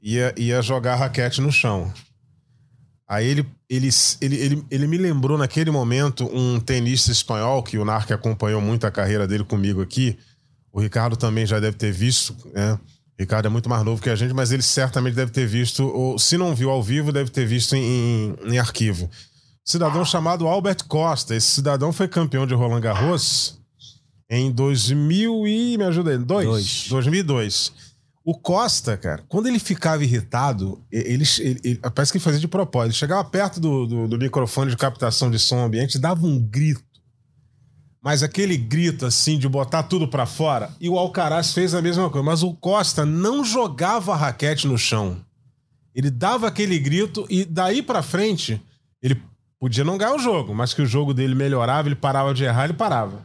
[0.02, 1.92] ia, ia jogar raquete no chão.
[3.08, 3.90] Aí ele, ele,
[4.22, 8.86] ele, ele, ele me lembrou naquele momento um tenista espanhol que o Narc acompanhou muito
[8.88, 10.18] a carreira dele comigo aqui.
[10.72, 12.74] O Ricardo também já deve ter visto, né?
[12.74, 15.88] O Ricardo é muito mais novo que a gente, mas ele certamente deve ter visto,
[15.88, 19.10] ou se não viu ao vivo, deve ter visto em, em, em arquivo.
[19.66, 21.36] Cidadão chamado Albert Costa.
[21.36, 23.60] Esse cidadão foi campeão de Roland Garros
[24.30, 25.78] em 2000 e...
[25.78, 26.46] me ajuda aí, dois?
[26.48, 26.88] Dois.
[26.90, 27.74] 2002.
[28.24, 32.48] O Costa, cara, quando ele ficava irritado, ele, ele, ele- parece que ele fazia de
[32.48, 32.88] propósito.
[32.92, 36.84] Ele chegava perto do, do, do microfone de captação de som ambiente, dava um grito.
[38.04, 42.10] Mas aquele grito assim de botar tudo pra fora, e o Alcaraz fez a mesma
[42.10, 42.26] coisa.
[42.26, 45.18] Mas o Costa não jogava a raquete no chão.
[45.94, 48.62] Ele dava aquele grito e daí pra frente
[49.02, 49.22] ele
[49.60, 52.66] podia não ganhar o jogo, mas que o jogo dele melhorava, ele parava de errar,
[52.66, 53.24] ele parava.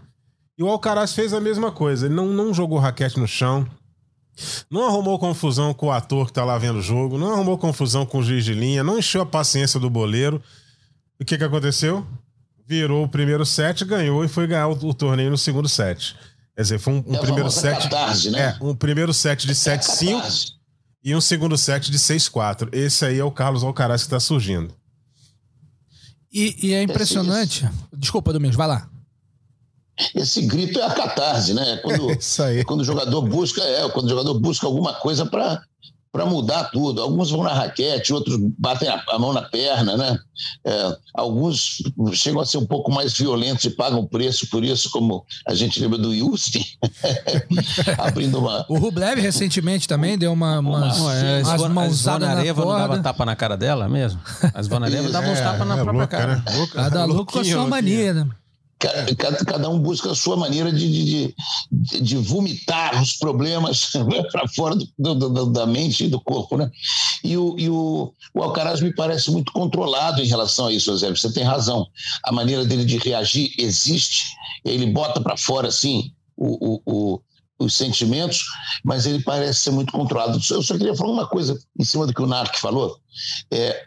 [0.59, 2.07] E o Alcaraz fez a mesma coisa.
[2.07, 3.66] Ele não, não jogou raquete no chão.
[4.71, 8.07] Não arrumou confusão com o ator que tá lá vendo o jogo, não arrumou confusão
[8.07, 10.43] com o juiz de linha, não encheu a paciência do boleiro.
[11.21, 12.07] O que que aconteceu?
[12.66, 16.16] Virou o primeiro set, ganhou e foi ganhar o, o torneio no segundo set.
[16.55, 17.83] Quer dizer, foi um, um É primeiro set.
[17.83, 18.57] catarse, né?
[18.61, 20.53] É, um primeiro set de 7-5 Catarse.
[21.03, 22.69] e um segundo set de 6-4.
[22.73, 24.73] Esse aí é o Carlos Alcaraz que tá surgindo.
[26.33, 27.69] E, e é impressionante.
[27.93, 28.88] Desculpa, Domingos, vai lá.
[30.14, 31.73] Esse grito é a catarse, né?
[31.73, 32.64] É Quando, Isso aí.
[32.64, 35.62] quando o jogador busca, é, quando o jogador busca alguma coisa para
[36.12, 37.01] para mudar tudo.
[37.01, 40.18] Alguns vão na raquete, outros batem a, a mão na perna, né?
[40.66, 45.25] É, alguns chegam a ser um pouco mais violentos e pagam preço por isso, como
[45.46, 46.64] a gente lembra do Justin,
[47.99, 48.64] abrindo uma.
[48.68, 53.25] O Rublev recentemente também deu uma, umas, Uma- É, umas mãozadas na não dava tapa
[53.25, 54.20] na cara dela mesmo?
[54.55, 56.37] A Zvonareva dava uns É, tapas na é própria louca, cara.
[56.37, 56.42] né?
[56.57, 56.75] Louca.
[56.75, 58.27] Cada louco com a sua mania, né?
[58.81, 61.35] Ca- Cada, cada um busca a sua maneira de, de,
[61.71, 63.90] de, de vomitar os problemas
[64.33, 66.71] para fora do- do- da mente e do corpo, né?
[67.23, 71.11] E, o, e o, o Alcaraz me parece muito controlado em relação a isso, Zé.
[71.11, 71.87] Você tem razão.
[72.25, 74.25] A maneira dele de reagir existe.
[74.64, 77.21] Ele bota para fora, assim, o, o-
[77.62, 78.43] os sentimentos,
[78.83, 80.40] mas ele parece ser muito controlado.
[80.51, 82.97] Eu só queria falar uma coisa em cima do que o Narc falou.
[83.53, 83.85] É,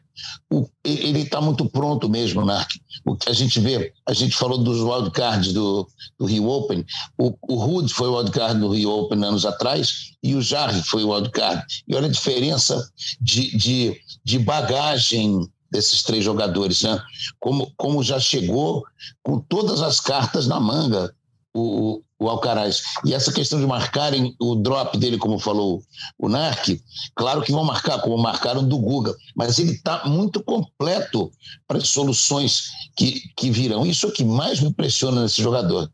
[0.52, 2.71] o- ele está muito pronto mesmo, Narc.
[3.06, 6.86] O que a gente vê, a gente falou dos wildcards do, do Rio Open.
[7.17, 11.04] O, o Rude foi o wildcard do Rio Open anos atrás e o Jarre foi
[11.04, 11.63] o wildcard.
[11.88, 12.88] E olha a diferença
[13.19, 17.02] de, de, de bagagem desses três jogadores, né?
[17.39, 18.84] Como, como já chegou
[19.23, 21.13] com todas as cartas na manga
[21.54, 22.81] o, o Alcaraz.
[23.03, 25.83] E essa questão de marcarem o drop dele, como falou
[26.17, 26.79] o Narc,
[27.15, 31.31] claro que vão marcar, como marcaram do Guga, mas ele está muito completo
[31.67, 33.86] para as soluções que, que virão.
[33.86, 35.89] Isso é o que mais me impressiona nesse jogador.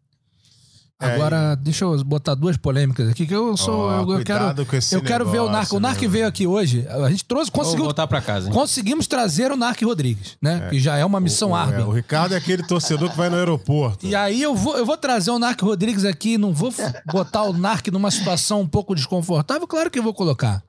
[1.01, 3.85] É, Agora, deixa eu botar duas polêmicas aqui, que eu sou.
[3.85, 5.77] Ó, eu, eu quero, com esse eu quero ver o Narco.
[5.77, 6.09] O negócio, Narco meu.
[6.09, 6.85] veio aqui hoje.
[6.89, 8.53] A gente trouxe, Vou conseguiu, voltar pra casa, hein?
[8.53, 10.67] conseguimos trazer o Narco Rodrigues, né?
[10.69, 11.85] Que já é uma missão é, árdua.
[11.85, 14.05] o Ricardo é aquele torcedor que vai no aeroporto.
[14.05, 16.73] E aí eu vou, eu vou trazer o Narc Rodrigues aqui, não vou
[17.09, 20.62] botar o Narc numa situação um pouco desconfortável, claro que eu vou colocar.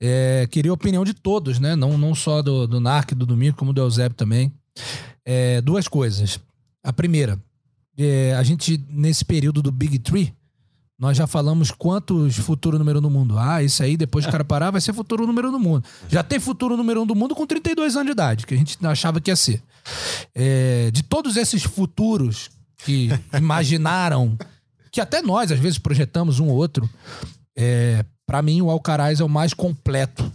[0.00, 1.76] É, queria a opinião de todos, né?
[1.76, 4.50] Não, não só do, do Narc, do Domingo, como do Eusébio também.
[5.26, 6.40] É, duas coisas.
[6.82, 7.38] A primeira,
[7.98, 10.32] é, a gente, nesse período do Big Tree,
[10.98, 13.38] nós já falamos quantos futuro número do mundo.
[13.38, 15.84] Ah, isso aí, depois que o cara parar, vai ser futuro número do mundo.
[16.08, 18.78] Já tem futuro número um do mundo com 32 anos de idade, que a gente
[18.84, 19.62] achava que ia ser.
[20.34, 22.50] É, de todos esses futuros
[22.84, 24.36] que imaginaram,
[24.90, 26.88] que até nós às vezes projetamos um ou outro,
[27.56, 30.30] é, para mim o Alcaraz é o mais completo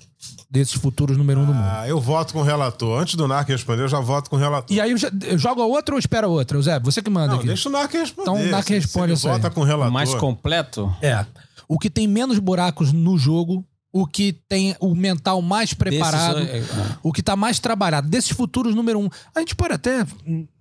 [0.53, 1.65] desses futuros número um do mundo.
[1.67, 3.01] Ah, eu voto com o relator.
[3.01, 4.73] Antes do Narc responder, eu já voto com o relator.
[4.73, 6.61] E aí eu, já- eu jogo a outra ou espero a outra?
[6.61, 7.47] Zé, você que manda Não, aqui.
[7.47, 8.29] deixa o Narc responder.
[8.29, 9.17] Então o Narc responde aí.
[9.17, 9.91] Vota com o relator.
[9.91, 10.95] Mais completo?
[11.01, 11.25] É.
[11.67, 16.69] O que tem menos buracos no jogo, o que tem o mental mais preparado, Desses,
[16.69, 18.07] é, o que tá mais trabalhado.
[18.07, 19.09] Desses futuros número um.
[19.35, 20.05] A gente pode até.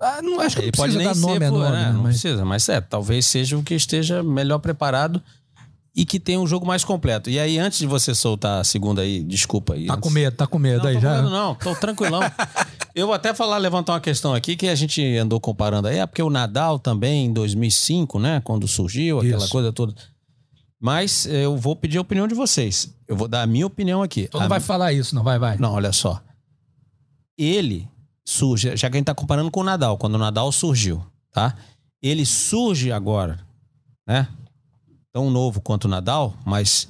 [0.00, 1.84] ah, não, acho que não Ele pode precisa nem dar ser, nome a nome, né?
[1.86, 1.92] né?
[1.92, 5.22] Não Mas- precisa, mas é, talvez seja o que esteja melhor preparado
[5.94, 7.28] e que tenha um jogo mais completo.
[7.28, 9.86] E aí, antes de você soltar a segunda aí, desculpa aí.
[9.86, 11.16] Tá antes- com medo, tá com medo Não, aí já.
[11.16, 12.20] falando não, tô tranquilão.
[12.94, 16.06] Eu vou até falar, levantar uma questão aqui que a gente andou comparando aí, é
[16.06, 19.48] porque o Nadal também, em 2005, né, quando surgiu, aquela Isso.
[19.52, 19.94] coisa toda.
[20.78, 22.92] Mas eu vou pedir a opinião de vocês.
[23.08, 24.28] Eu vou dar a minha opinião aqui.
[24.28, 25.56] Tu A não vai mi- falar isso, não vai, vai.
[25.56, 26.20] Não, olha só.
[27.38, 27.88] Ele
[28.26, 31.54] surge, já que a gente tá comparando com o Nadal, quando o Nadal surgiu, tá?
[32.02, 33.40] Ele surge agora,
[34.06, 34.28] né?
[35.12, 36.88] Tão novo quanto o Nadal, mas,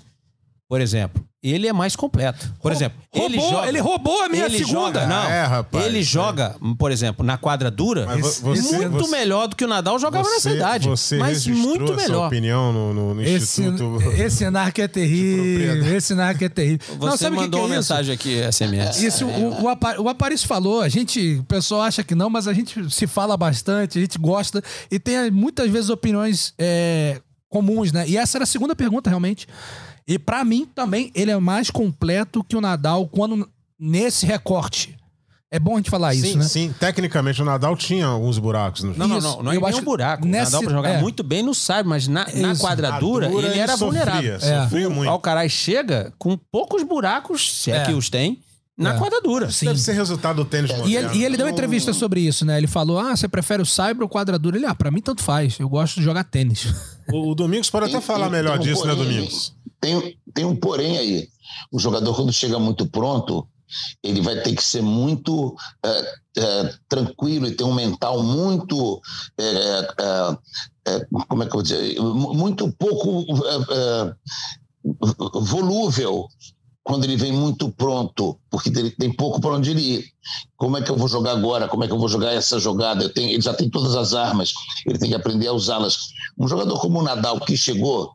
[0.69, 2.55] por exemplo, ele é mais completo.
[2.63, 3.69] Por exemplo, ele roubou, joga.
[3.69, 5.01] ele roubou a minha ele segunda.
[5.01, 6.03] Joga, não, É, rapaz, ele é.
[6.05, 10.23] joga, por exemplo, na quadra dura, você- muito você- melhor do que o Nadal jogava
[10.23, 10.89] você, nessa idade.
[10.89, 12.29] Você mas muito melhor.
[12.29, 14.01] opinião no, no- no Esse, Instituto...
[14.17, 15.97] esse narco é terrível.
[15.97, 16.87] Esse narco é terrível.
[17.01, 19.03] Não, Você sabe o que mandou que é uma mensagem aqui, SMS.
[19.05, 22.47] Isso, o, o, Apa- o Aparício falou, a gente, o pessoal acha que não, mas
[22.47, 27.21] a gente se fala bastante, a gente gosta e tem muitas vezes opiniões é,
[27.53, 28.09] comuns, né?
[28.09, 29.47] E essa era a segunda pergunta, realmente.
[30.09, 34.97] E pra mim também, ele é mais completo que o Nadal quando nesse recorte.
[35.55, 36.45] É bom a gente falar isso, sim, né?
[36.45, 36.75] sim.
[36.81, 39.43] Tecnicamente, o Nadal tinha alguns buracos no Não, não, Isso, não.
[39.43, 40.25] Não é eu nenhum buraco.
[40.27, 41.01] nessa- o Nadal pra jogar é.
[41.03, 42.63] muito bem no sabe, mas na, na Isso.
[42.63, 44.35] quadradura, ele era sofria, vulnerável.
[44.37, 44.63] É.
[44.63, 45.11] Sofria O muito.
[45.11, 47.85] Alcaraz chega com poucos buracos, se é, É.
[47.85, 48.41] que os tem,
[48.83, 48.99] na É.
[48.99, 49.51] quadradura.
[49.51, 49.67] Sim.
[49.67, 51.11] Deve ser resultado do tênis E moderno.
[51.11, 52.59] ele, e ele deu uma entrevista sobre isso, né?
[52.59, 54.57] Ele falou: Ah, você prefere o cyber ou quadradura?
[54.57, 55.59] Ele, ah, pra mim tanto faz.
[55.59, 56.67] Eu gosto de jogar tênis.
[57.13, 59.15] O, o Domingos pode até Tem- falar tem- melhor tem um disso, né, porém aí.
[59.17, 59.55] Domingos?
[59.81, 61.29] Tem, tem um porém aí.
[61.73, 63.47] O jogador, quando chega muito pronto,
[64.03, 69.01] ele vai ter que ser muito é, é, tranquilo e ter um mental muito.
[69.39, 69.45] é,
[70.01, 70.37] é,
[70.95, 71.99] é, como é que eu vou dizer?
[72.01, 74.15] Mu- Muito pouco é, é,
[75.41, 76.27] volúvel
[76.85, 80.05] quando ele vem muito pronto, porque ele tem pouco para onde ele ir.
[80.57, 81.69] Como é que eu vou jogar agora?
[81.69, 83.09] Como é que eu vou jogar essa jogada?
[83.09, 84.53] Tenho- ele já tem todas as armas,
[84.87, 85.97] ele tem que aprender a usá-las.
[86.39, 88.13] Um jogador como o Nadal, que chegou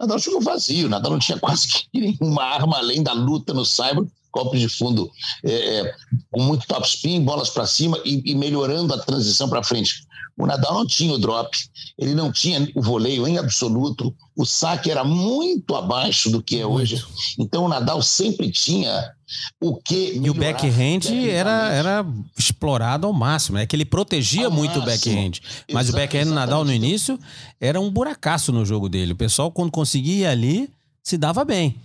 [0.00, 4.04] Nadal chegou vazio, Nadal não tinha quase que nenhuma arma além da luta no cyber,
[4.32, 5.10] copos de fundo
[5.44, 5.94] é, é,
[6.30, 10.04] com muito top spin, bolas para cima e, e melhorando a transição para frente.
[10.36, 11.56] O Nadal não tinha o drop,
[11.98, 16.66] ele não tinha o voleio em absoluto, o saque era muito abaixo do que é
[16.66, 17.04] hoje.
[17.38, 19.12] Então o Nadal sempre tinha
[19.60, 23.58] o que E o backhand era, era explorado ao máximo.
[23.58, 25.14] É que ele protegia Ao muito o máximo.
[25.14, 25.40] backhand.
[25.70, 27.18] Mas o backhand do Nadal no início
[27.60, 29.12] era um buracaço no jogo dele.
[29.12, 30.70] O pessoal, quando conseguia ir ali,
[31.02, 31.76] se dava bem.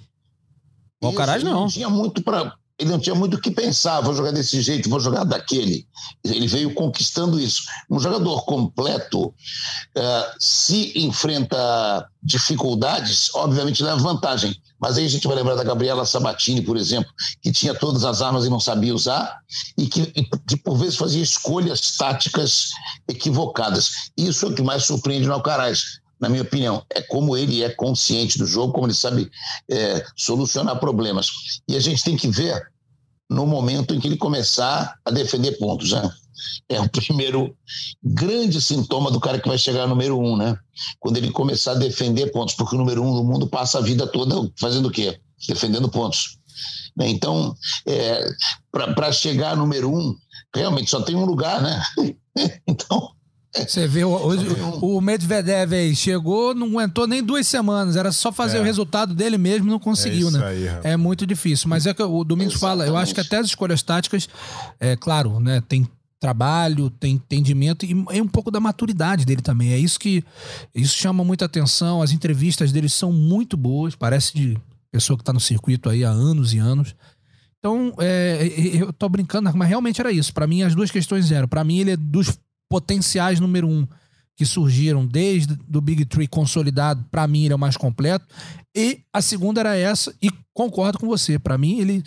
[1.02, 1.68] O Alcaraz ele não.
[1.68, 5.00] tinha muito para ele não tinha muito o que pensar, vou jogar desse jeito, vou
[5.00, 5.88] jogar daquele.
[6.24, 7.64] Ele veio conquistando isso.
[7.90, 9.34] Um jogador completo,
[9.96, 14.56] eh, se enfrenta dificuldades, obviamente leva vantagem.
[14.80, 18.22] Mas aí a gente vai lembrar da Gabriela Sabatini, por exemplo, que tinha todas as
[18.22, 19.40] armas e não sabia usar,
[19.76, 22.70] e que, e por vezes fazia escolhas táticas
[23.10, 24.12] equivocadas.
[24.16, 27.70] Isso é o que mais surpreende no Alcaraz na minha opinião, é como ele é
[27.70, 29.30] consciente do jogo, como ele sabe
[29.70, 31.62] é, solucionar problemas.
[31.68, 32.72] E a gente tem que ver
[33.30, 36.10] no momento em que ele começar a defender pontos, né?
[36.70, 37.56] É o primeiro
[38.04, 40.58] grande sintoma do cara que vai chegar no número um, né?
[41.00, 44.08] Quando ele começar a defender pontos, porque o número um do mundo passa a vida
[44.08, 45.20] toda fazendo o quê?
[45.48, 46.38] Defendendo pontos.
[47.00, 48.28] Então, é,
[48.72, 50.16] para chegar número um,
[50.56, 51.84] realmente só tem um lugar, né?
[52.68, 53.12] então,
[53.56, 54.46] Você vê, hoje,
[54.82, 58.62] o Medvedev aí chegou, não aguentou nem duas semanas, era só fazer É.
[58.62, 60.46] o resultado dele mesmo, não conseguiu, É né?
[60.46, 61.68] aí, é muito difícil.
[61.70, 64.28] Mas é que o Domingos fala, eu acho que até as escolhas táticas,
[64.80, 65.62] é claro, né?
[65.68, 65.88] Tem
[66.20, 69.72] trabalho, tem entendimento e é um pouco da maturidade dele também.
[69.72, 70.24] É isso que
[70.76, 72.02] isso chama muita atenção.
[72.02, 74.58] As entrevistas dele são muito boas, parece de
[74.92, 76.96] pessoa que tá no circuito aí há anos e anos.
[77.60, 80.34] Então, é, eu tô brincando, mas realmente era isso.
[80.34, 81.48] Pra mim, as duas questões eram.
[81.48, 82.38] Pra mim, ele é dos
[82.70, 83.88] potenciais número um
[84.36, 87.04] que surgiram desde do Big Tree consolidado.
[87.10, 88.26] Pra mim, ele é o mais completo.
[88.76, 91.40] E a segunda era essa, e concordo com você.
[91.40, 92.04] Pra mim, ele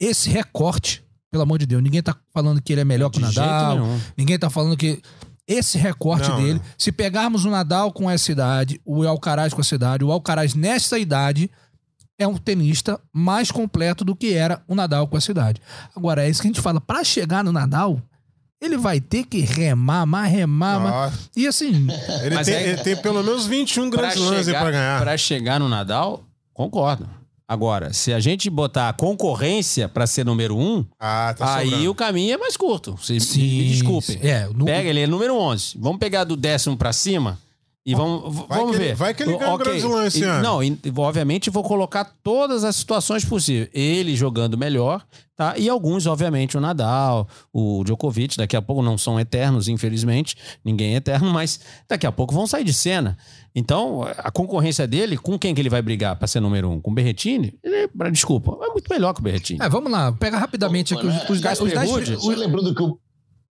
[0.00, 3.20] esse recorte, pelo amor de Deus, ninguém tá falando que ele é melhor que o
[3.20, 3.78] De Nadal.
[4.16, 5.00] Ninguém tá falando que
[5.46, 6.62] esse recorte Não, dele, não.
[6.76, 10.98] se pegarmos o Nadal com essa idade, o Alcaraz com essa idade, o Alcaraz nessa
[10.98, 11.50] idade
[12.18, 15.62] é um tenista mais completo do que era o Nadal com essa idade.
[15.96, 18.02] Agora, é isso que a gente fala, Pra chegar no Nadal,
[18.60, 20.94] ele vai ter que remar, mais remar, mais...
[20.94, 21.86] Ah, E assim,
[22.22, 25.00] ele, Mas tem, é- ele tem pelo menos 21 Pra grandes lances pra ganhar.
[25.00, 27.08] pra chegar no Nadal, concordo.
[27.50, 31.90] Agora, se a gente botar a concorrência pra ser número um, Ah, tá aí sobrando.
[31.90, 32.98] o caminho é mais curto.
[33.02, 34.18] Se, Sim, me desculpe.
[34.22, 35.78] é, no- Pega, ele é número 11.
[35.78, 37.38] Vamos pegar do décimo pra cima
[37.90, 38.94] e vamos, Vai vamos que ele- ver.
[38.94, 39.64] vai que ele ganha um Ok.
[39.66, 40.42] grande lance esse E- ano.
[40.42, 43.68] Não, e, obviamente vou colocar todas as situações possíveis.
[43.72, 45.04] Ele jogando melhor,
[45.36, 45.54] tá?
[45.56, 50.36] E alguns, obviamente, o Nadal, o Djokovic, daqui a pouco não são eternos, infelizmente.
[50.64, 53.16] Ninguém é eterno, mas daqui a pouco vão sair de cena.
[53.54, 56.80] Então, a concorrência dele, com quem que ele vai brigar pra ser número um?
[56.80, 57.58] Com o Berretini?
[57.64, 59.58] Ele, desculpa, é muito melhor que o Berretini.
[59.62, 62.98] é, vamos lá, pega rapidamente aqui os, os, dez- os dez- Só lembrando que o,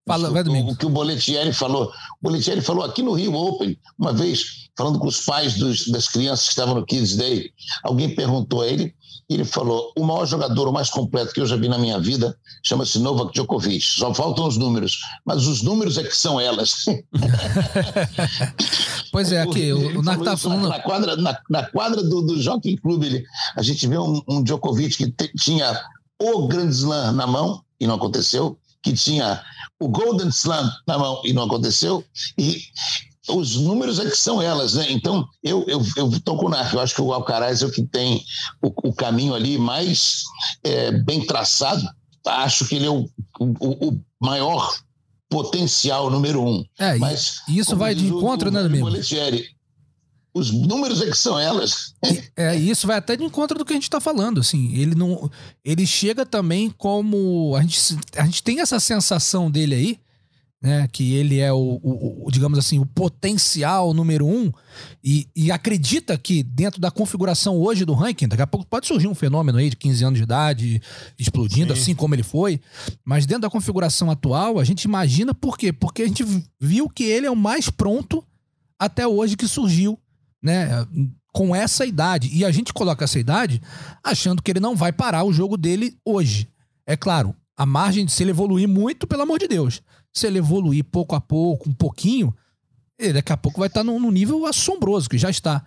[0.08, 0.74] Fala, vai, o, Domingos.
[0.74, 1.86] o que o Boletieri falou.
[1.86, 1.92] O
[2.24, 6.46] Boletieri falou aqui no Rio Open, uma vez, falando com os pais dos- das crianças
[6.46, 7.52] que estavam no Kids Day,
[7.84, 8.96] alguém perguntou a ele,
[9.30, 12.00] e ele falou: o maior jogador, o mais completo que eu já vi na minha
[12.00, 13.86] vida, chama-se Novak Djokovic.
[13.86, 16.86] Só faltam os números, mas os números é que são elas.
[19.12, 20.68] Pois é, aqui, o, Ele o Narco tá falando.
[20.68, 23.24] Na quadra, na, na quadra do, do Jockey Club, ele,
[23.56, 25.80] a gente vê um, um Djokovic que te- tinha
[26.22, 29.42] o Grand Slam na mão, e não aconteceu, que tinha
[29.80, 32.04] o Golden Slam na mão, e não aconteceu,
[32.38, 32.62] e
[33.30, 34.86] os números é que são elas, né?
[34.92, 37.72] Então, eu eu, eu tô com o Narco, eu acho que o Alcaraz é o
[37.72, 38.24] que tem
[38.64, 40.24] o, o caminho ali mais
[40.64, 41.86] é, bem traçado,
[42.26, 43.08] acho que ele é o,
[43.40, 44.74] o, o maior
[45.30, 46.64] potencial número um.
[46.80, 48.92] É, Mas, isso vai de o- encontro, o né, velho Domingos?
[48.92, 49.46] Boletieri,
[50.38, 51.94] Os números é que são elas.
[52.36, 55.30] É, isso vai até de encontro do que a gente tá falando, assim, ele não,
[55.66, 60.00] ele chega também como, a gente, a gente tem essa sensação dele aí,
[60.60, 64.52] né, que ele é o, o- o, digamos assim, o potencial número um,
[65.04, 69.08] e, e acredita que dentro da configuração hoje do ranking, daqui a pouco pode surgir
[69.08, 70.82] um fenômeno aí de 15 anos de idade,
[71.18, 71.82] explodindo, Sim.
[71.82, 72.60] assim como ele foi,
[73.06, 75.72] mas dentro da configuração atual, a gente imagina por quê?
[75.72, 76.26] Porque a gente
[76.60, 78.24] viu que ele é o mais pronto
[78.80, 79.98] até hoje que surgiu,
[80.48, 80.88] né,
[81.32, 82.30] com essa idade.
[82.34, 83.62] E a gente coloca essa idade
[84.04, 86.48] achando que ele não vai parar o jogo dele hoje.
[86.86, 89.82] É claro, a margem de se ele evoluir muito, pelo amor de Deus.
[90.14, 92.34] Se ele evoluir pouco a pouco, um pouquinho,
[92.98, 95.64] ele daqui a pouco vai estar num, num nível assombroso, que já está.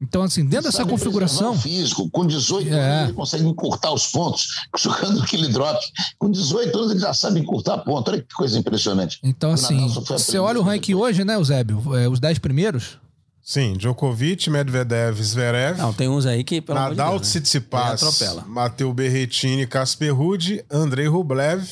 [0.00, 1.56] Então, assim, dentro dessa configuração.
[1.56, 2.72] físico, com 18 É.
[2.72, 5.78] anos ele consegue encurtar os pontos, jogando aquele drop.
[6.18, 8.10] Com 18 anos ele já sabe encurtar ponto.
[8.10, 9.20] Olha que coisa impressionante.
[9.22, 11.94] Então, O assim, você olha o ranking hoje, né, Eusébio?
[11.96, 12.98] É, os 10 primeiros.
[13.44, 17.40] Sim, Djokovic, Medvedev, Zverev, Não, tem uns aí que, pelo amor de Nadal, Deus, né?
[17.40, 18.44] Tsitsipas, atropela.
[18.46, 21.66] Mateu Berretini, Casper Ruud, Andrei Rublev,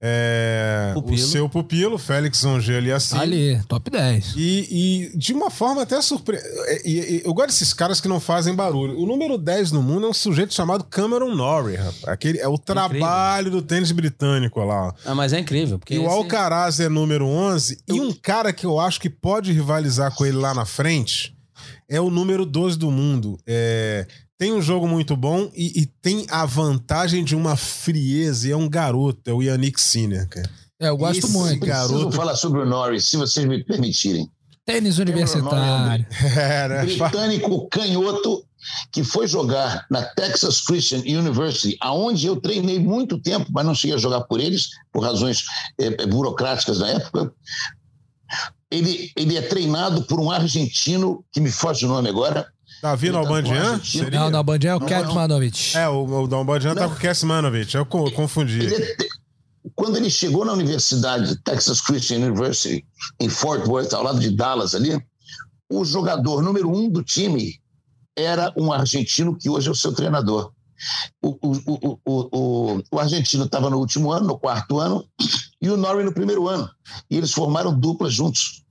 [0.00, 3.18] é, o seu pupilo, Félix Angel assim.
[3.18, 4.34] Ali, top 10.
[4.36, 7.22] E, e de uma forma até surpreendente.
[7.24, 8.98] Eu gosto desses caras que não fazem barulho.
[8.98, 12.04] O número 10 no mundo é um sujeito chamado Cameron Norrie, rapaz.
[12.06, 14.94] Aquele, é o trabalho do tênis britânico lá.
[15.04, 15.78] Ah, mas é incrível.
[15.78, 17.78] Porque E o esse- Alcaraz é número 11.
[17.88, 21.34] E um cara que eu acho que pode rivalizar com ele lá na frente
[21.88, 23.36] é o número 12 do mundo.
[23.46, 24.06] É,
[24.38, 28.48] tem um jogo muito bom e, e tem a vantagem de uma frieza.
[28.48, 30.48] E é um garoto, é o Yannick Sinner, cara.
[30.80, 31.66] É, eu gosto Esse muito.
[31.66, 34.30] garoto- Preciso falar sobre o Norris, se vocês me permitirem.
[34.64, 36.06] Tênis universitário.
[36.36, 36.84] É, né?
[36.84, 38.44] Britânico canhoto
[38.92, 43.96] que foi jogar na Texas Christian University, aonde eu treinei muito tempo, mas não cheguei
[43.96, 45.44] a jogar por eles, por razões
[45.80, 47.32] eh, eh, burocráticas na época.
[48.70, 52.46] Ele, ele é treinado por um argentino, que me foge o nome agora,
[52.82, 53.80] Davi tá Nalbandian?
[53.82, 54.30] Seria?
[54.30, 55.14] Não, Bandinha é o Não, Cat não.
[55.14, 55.76] Manovic.
[55.76, 57.74] É, o, o Nalbandian tá com o Kesmanovic.
[57.74, 58.60] Eu co- confundi.
[58.60, 58.96] Ele
[59.74, 62.84] quando ele chegou na universidade, Texas Christian University,
[63.20, 65.00] em Fort Worth, ao lado de Dallas ali,
[65.70, 67.60] o jogador número um do time
[68.16, 70.52] era um argentino que hoje é o seu treinador.
[71.22, 72.28] O, o, o, o,
[72.76, 75.04] o, o argentino estava no último ano, no quarto ano,
[75.60, 76.68] e o Norrie no primeiro ano.
[77.10, 78.64] E eles formaram dupla juntos.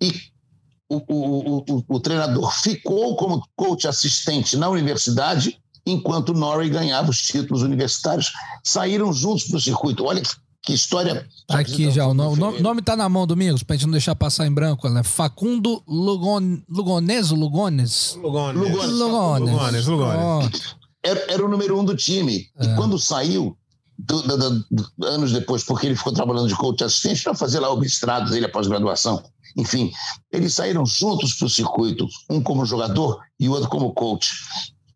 [0.00, 0.12] E
[0.88, 7.10] o, o, o, o, treinador ficou como coach assistente na universidade, enquanto o Norrie ganhava
[7.10, 8.32] os títulos universitários.
[8.62, 10.04] Saíram juntos para o circuito.
[10.04, 10.30] Olha que,
[10.62, 11.26] que história.
[11.46, 13.92] Tá aqui já, o nome, o nome, nome tá na mão, Domingos, pra gente não
[13.92, 15.02] deixar passar em branco, né?
[15.02, 18.14] Facundo Lugon, Lugones, Lugones?
[18.14, 18.60] Lugones.
[18.60, 18.90] Lugones.
[18.90, 19.50] Lugones.
[19.50, 20.16] Lugones, Lugones.
[20.16, 20.76] Pronto.
[21.04, 22.48] Era, era o número um do time.
[22.58, 22.64] É.
[22.64, 23.56] E quando saiu,
[23.98, 27.72] do- do- do- anos depois, porque ele ficou trabalhando de coach assistente para fazer lá
[27.72, 29.22] o mestrado dele, a pós-graduação.
[29.56, 29.90] Enfim,
[30.30, 34.30] eles saíram juntos para o circuito, um como jogador e o outro como coach.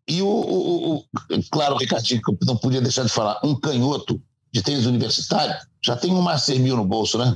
[0.07, 1.03] E o, o- o-
[1.51, 4.21] claro, Ricardinho, que eu não podia deixar de falar, um canhoto
[4.53, 7.35] de tênis universitário já tem um Master Mil no bolso, né?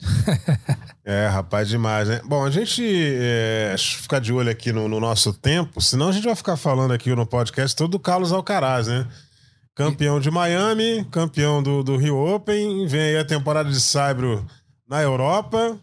[1.02, 2.20] É, rapaz, demais, né?
[2.24, 6.24] Bom, a gente é, ficar de olho aqui no, no nosso tempo, senão a gente
[6.24, 9.06] vai ficar falando aqui no podcast todo do Carlos Alcaraz, né?
[9.84, 14.44] Campeão de Miami, campeão do, do Rio Open, vem aí a temporada de Saibro
[14.88, 15.76] na Europa.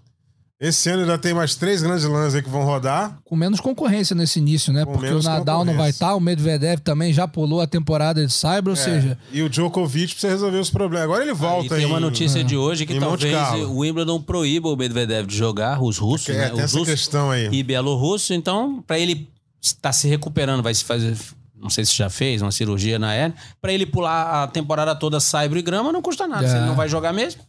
[0.60, 3.20] Esse ano ainda tem mais três grandes lãs aí que vão rodar.
[3.24, 4.86] Com menos concorrência nesse início, né?
[4.86, 8.34] Com Porque o Nadal não vai estar, o Medvedev também já pulou a temporada de
[8.34, 11.04] Cyber, ou É, seja, E o Djokovic precisa resolver os problemas.
[11.06, 11.86] Agora ele E volta tem aí.
[11.86, 13.36] uma notícia de hoje que em talvez
[13.68, 16.46] o Wimbledon proíba o Medvedev de jogar, os russos, É, né?
[16.48, 17.50] tem Os essa russos questão aí.
[17.52, 18.34] e bielorrusso.
[18.34, 19.30] Então, para ele
[19.62, 21.16] estar se recuperando, vai se fazer,
[21.60, 25.20] não sei se já fez, uma cirurgia na hérnia, para ele pular a temporada toda
[25.20, 26.46] saibro e grama não custa nada.
[26.46, 26.50] É.
[26.50, 27.42] Se ele não vai jogar mesmo,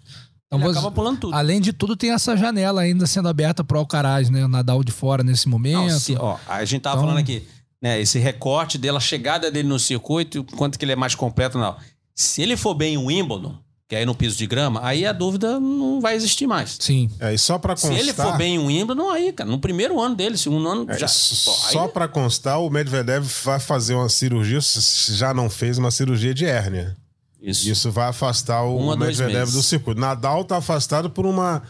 [0.47, 1.35] Então, ele acaba pulando tudo.
[1.35, 4.45] além de tudo, tem essa janela ainda sendo aberta pro Alcaraz, né?
[4.45, 5.91] O Nadal de fora nesse momento.
[5.91, 7.47] Não, se- ó, a gente tava Então- falando aqui,
[7.83, 8.01] né?
[8.01, 11.77] Esse recorte dele, a chegada dele no circuito, quanto que ele é mais completo, não.
[12.15, 13.57] Se ele for bem em Wimbledon,
[13.89, 16.77] que é no piso de grama, aí a dúvida não vai existir mais.
[16.79, 17.11] Sim.
[17.19, 17.99] É, e só pra Se constar...
[18.03, 21.07] ele for bem em Wimbledon, aí, cara, no primeiro ano dele, segundo ano, É, já.
[21.07, 25.49] s- pô, aí- só pra constar, o Medvedev vai fazer uma cirurgia, se já não
[25.49, 26.95] fez uma cirurgia de hérnia.
[27.41, 27.71] Isso.
[27.71, 29.99] Isso vai afastar o Um a dois Medvedev do circuito.
[30.01, 31.63] Nadal tá afastado por uma,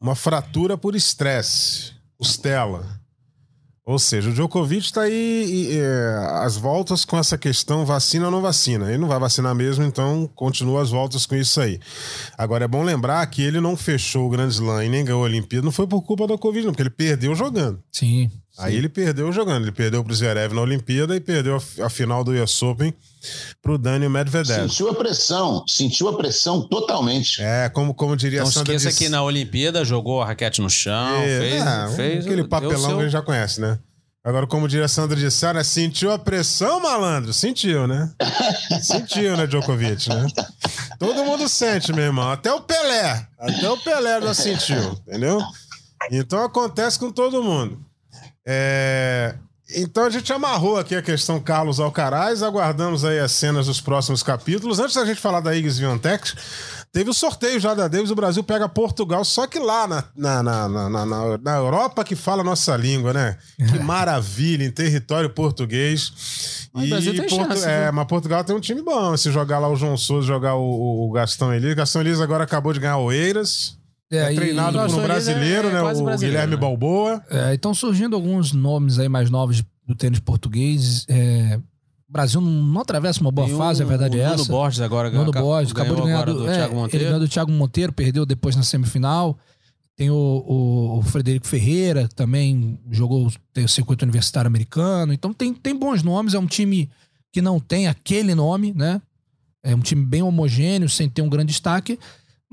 [0.00, 2.86] uma fratura por estresse, costela.
[3.86, 8.32] Ou seja, o Djokovic tá aí e, é, as voltas com essa questão vacina ou
[8.32, 8.88] não vacina.
[8.88, 11.78] Ele não vai vacinar mesmo, então continua as voltas com isso aí.
[12.36, 15.26] Agora é bom lembrar que ele não fechou o Grand Slam e nem ganhou a
[15.26, 17.80] Olimpíada, não foi por culpa da Covid, não, porque ele perdeu jogando.
[17.92, 18.28] Sim.
[18.58, 19.64] Aí ele perdeu jogando.
[19.64, 22.92] Ele perdeu pro Zverev na Olimpíada e perdeu a, a final do US Open
[23.60, 24.62] pro Daniel Medvedev.
[24.68, 27.42] Sentiu a pressão, sentiu a pressão totalmente.
[27.42, 29.04] É, como, como diria Não Sandra esqueça de...
[29.04, 32.26] que na Olimpíada jogou a raquete no chão, É, fez, é, fez.
[32.26, 33.78] aquele papelão seu- que a gente já conhece, né?
[34.24, 35.62] Agora, como diria Sandra de Sá, né?
[35.62, 37.32] Sentiu a pressão, malandro?
[37.32, 38.10] Sentiu, né?
[38.82, 40.26] Sentiu, né, Djokovic, né?
[40.98, 42.28] Todo mundo sente, meu irmão.
[42.32, 43.24] Até o Pelé.
[43.38, 45.40] Até o Pelé já sentiu, entendeu?
[46.10, 47.85] Então acontece com todo mundo.
[48.46, 49.34] É,
[49.74, 54.22] Então a gente amarrou aqui a questão Carlos Alcaraz, aguardamos aí as cenas dos próximos
[54.22, 54.78] capítulos.
[54.78, 56.32] Antes da gente falar da Iggs Viontech,
[56.92, 60.42] teve o sorteio já da Davis, o Brasil pega Portugal, só que lá na, na,
[60.42, 63.36] na, na, na- na Europa que fala a nossa língua, né?
[63.58, 66.68] Que maravilha, em território português.
[66.72, 67.92] Mas o Brasil tem chance, é, viu?
[67.94, 69.16] mas Portugal tem um time bom.
[69.16, 71.74] Se jogar lá o João Souza, jogar o, o, o Gastão Elias.
[71.74, 73.75] Gastão Elias agora acabou de ganhar o Eiras.
[74.10, 75.80] É, e- treinado por um é- brasileiro, é né?
[75.80, 76.60] quase O brasileiro, Guilherme né?
[76.60, 77.24] Balboa.
[77.30, 81.04] É, estão surgindo alguns nomes aí mais novos do tênis português.
[81.08, 81.58] É,
[82.08, 84.42] o Brasil não, não atravessa uma boa Tem fase, o- a verdade o é Nuno
[84.42, 84.52] essa.
[84.52, 87.04] Borges agora Nuno ganhou- Borges acabou de ganhar do, do é, Thiago Ele Monteiro.
[87.06, 89.36] ganhou do Thiago Monteiro, perdeu depois na semifinal.
[89.96, 95.12] Tem o, o- o Frederico Ferreira, que também jogou tem o circuito universitário americano.
[95.12, 96.34] Então tem, tem bons nomes.
[96.34, 96.88] É um time
[97.32, 99.00] que não tem aquele nome, né?
[99.64, 101.98] É um time bem homogêneo, sem ter um grande destaque.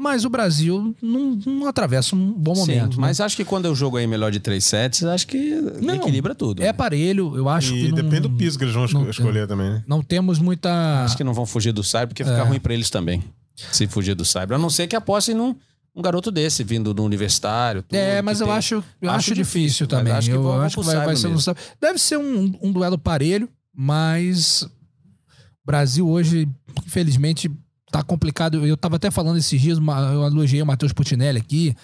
[0.04, 2.96] Mas o Brasil não, não atravessa um bom momento.
[2.96, 3.08] Sim, né?
[3.08, 6.36] mas acho que quando eu jogo aí melhor de três sets, acho que Não, equilibra
[6.36, 6.62] tudo.
[6.62, 7.88] É aparelho, eu acho E que.
[7.88, 9.84] não- depende do piso que eles vão não- escolher também, né?
[9.88, 11.06] Não temos muita.
[11.06, 12.42] Acho que não vão fugir do Cyber, porque fica É.
[12.44, 13.24] ruim pra eles também.
[13.56, 14.54] Se fugir do Cyber.
[14.54, 15.56] A não ser que apostem num
[15.96, 17.82] um garoto desse, vindo do universitário.
[17.84, 20.12] tudo, É, mas eu tem- acho, eu Acho acho, difícil, difícil, também.
[20.12, 21.38] acho que eu acho que vai, vai ser um,
[21.80, 26.50] deve ser um, um duelo parelho, mas o Brasil hoje,
[26.86, 27.50] infelizmente,
[27.94, 28.66] tá complicado.
[28.66, 31.76] Eu tava até falando esses dias, eu elogiei o Matheus Putinelli aqui.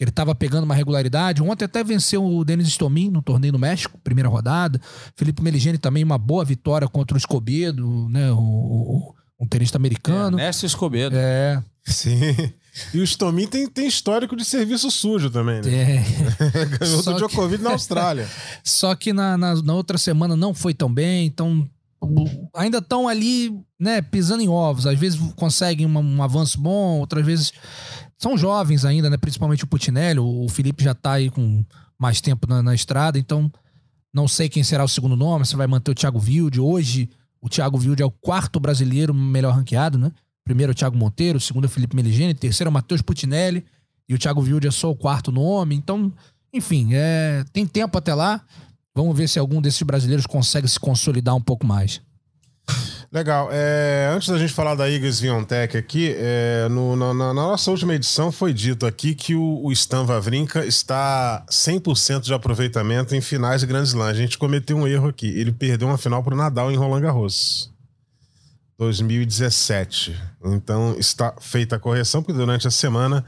[0.00, 1.42] Ele tava pegando uma regularidade.
[1.42, 4.80] Ontem até venceu o Denis Stomin no torneio no México, primeira rodada.
[5.14, 8.32] Felipe Meligeni também uma boa vitória contra o Escobedo, né?
[8.32, 10.38] O, o- um tenista É, americano.
[10.38, 11.14] Ernesto Escobedo.
[11.14, 12.34] É, Sim.
[12.94, 15.70] E o Stomin tem, tem histórico de serviço sujo também, né?
[15.74, 16.64] é.
[16.78, 18.26] Ganhou Só do que- Djokovic na Austrália.
[18.64, 21.68] Só que na, na, na outra semana não foi tão bem, então
[22.54, 24.86] ainda estão ali, né, pisando em ovos.
[24.86, 27.52] Às vezes conseguem uma- um avanço bom, outras vezes
[28.16, 29.16] são jovens ainda, né?
[29.16, 30.18] Principalmente o Putinelli.
[30.20, 31.64] O, Felipe já tá aí com
[31.98, 33.50] mais tempo na, na estrada, então
[34.12, 35.44] não sei quem será o segundo nome.
[35.46, 36.60] Se vai manter o Thiago Wilde.
[36.60, 37.08] Hoje,
[37.40, 40.10] o Thiago Wilde é o quarto brasileiro melhor ranqueado, né?
[40.44, 43.64] Primeiro é o Thiago Monteiro, segundo é o Felipe Meligeni, terceiro é o Matheus Putinelli
[44.08, 45.74] e o Thiago Wilde é só o quarto nome.
[45.74, 46.12] Então,
[46.52, 48.42] enfim, é, tem tempo até lá.
[49.02, 52.00] Vamos ver se algum desses brasileiros consegue se consolidar um pouco mais.
[53.10, 53.48] Legal.
[53.50, 57.94] É, antes da gente falar da Igor Viontech aqui, é, no- na, na- nossa última
[57.94, 63.62] edição foi dito aqui que o, o Stan Wawrinka está 100% de aproveitamento em finais
[63.62, 64.04] de Grand Slam.
[64.08, 65.26] A gente cometeu um erro aqui.
[65.28, 67.72] Ele perdeu uma final para o Nadal em Roland Garros.
[68.78, 70.14] 2017.
[70.44, 73.24] Então está feita a correção, porque durante a semana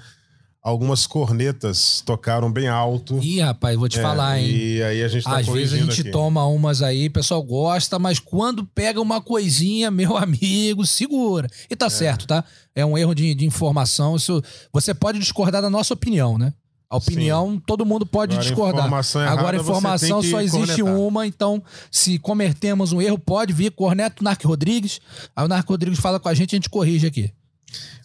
[0.63, 3.19] algumas cornetas tocaram bem alto.
[3.23, 4.49] Ih, rapaz, vou te É, falar, hein?
[4.51, 6.11] E aí a gente tá Às vezes a gente aqui.
[6.11, 11.49] toma umas aí, o pessoal gosta, mas quando pega uma coisinha, meu amigo, segura.
[11.71, 12.45] E tá certo, tá?
[12.75, 14.17] É um erro de, de informação.
[14.17, 14.43] Isso,
[14.73, 16.53] você pode discordar da nossa opinião, né?
[16.93, 18.81] A opinião, todo mundo pode Agora, discordar.
[18.81, 21.01] informação errada, Agora, informação só existe cornetar.
[21.01, 25.01] uma, então, se cometemos um erro, pode vir, corneta o Narco Rodrigues.
[25.37, 27.33] Aí o Narco Rodrigues fala com a gente, a gente corrige aqui.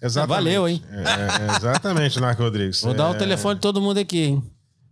[0.02, 0.44] Exatamente.
[0.44, 0.82] Valeu, hein?
[0.92, 2.82] É, é, exatamente, Narco Rodrigues.
[2.82, 4.44] Vou dar o É, telefone de todo mundo aqui, hein?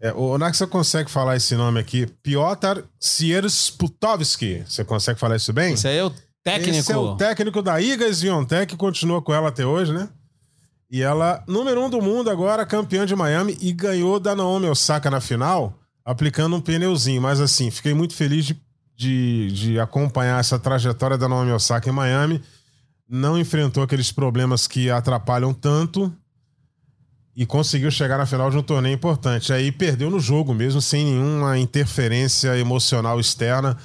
[0.01, 2.05] É, o você consegue falar esse nome aqui?
[2.21, 4.63] Piotr Siersputovski.
[4.67, 5.75] Você consegue falar isso bem?
[5.75, 6.11] Esse aí é o
[6.43, 6.77] técnico.
[6.77, 10.09] Esse é o técnico da Iga Swiatek, continua com ela até hoje, né?
[10.91, 15.09] E ela, número um do mundo agora, campeã de Miami e ganhou da Naomi Osaka
[15.09, 17.21] na final, aplicando um pneuzinho.
[17.21, 18.61] Mas assim, fiquei muito feliz de,
[18.95, 22.41] de, de acompanhar essa trajetória da Naomi Osaka em Miami.
[23.07, 26.11] Não enfrentou aqueles problemas que atrapalham tanto
[27.35, 29.51] e conseguiu chegar na final de um torneio importante.
[29.51, 33.77] Aí perdeu no jogo mesmo, sem nenhuma interferência emocional externa.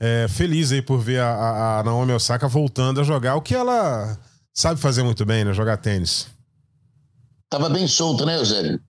[0.00, 4.18] É, feliz aí por ver a, a- Naomi Osaka voltando a jogar o que ela
[4.52, 5.52] sabe fazer muito bem, né?
[5.52, 6.28] Jogar tênis.
[7.50, 8.80] Tava bem solta, né, Eusébio?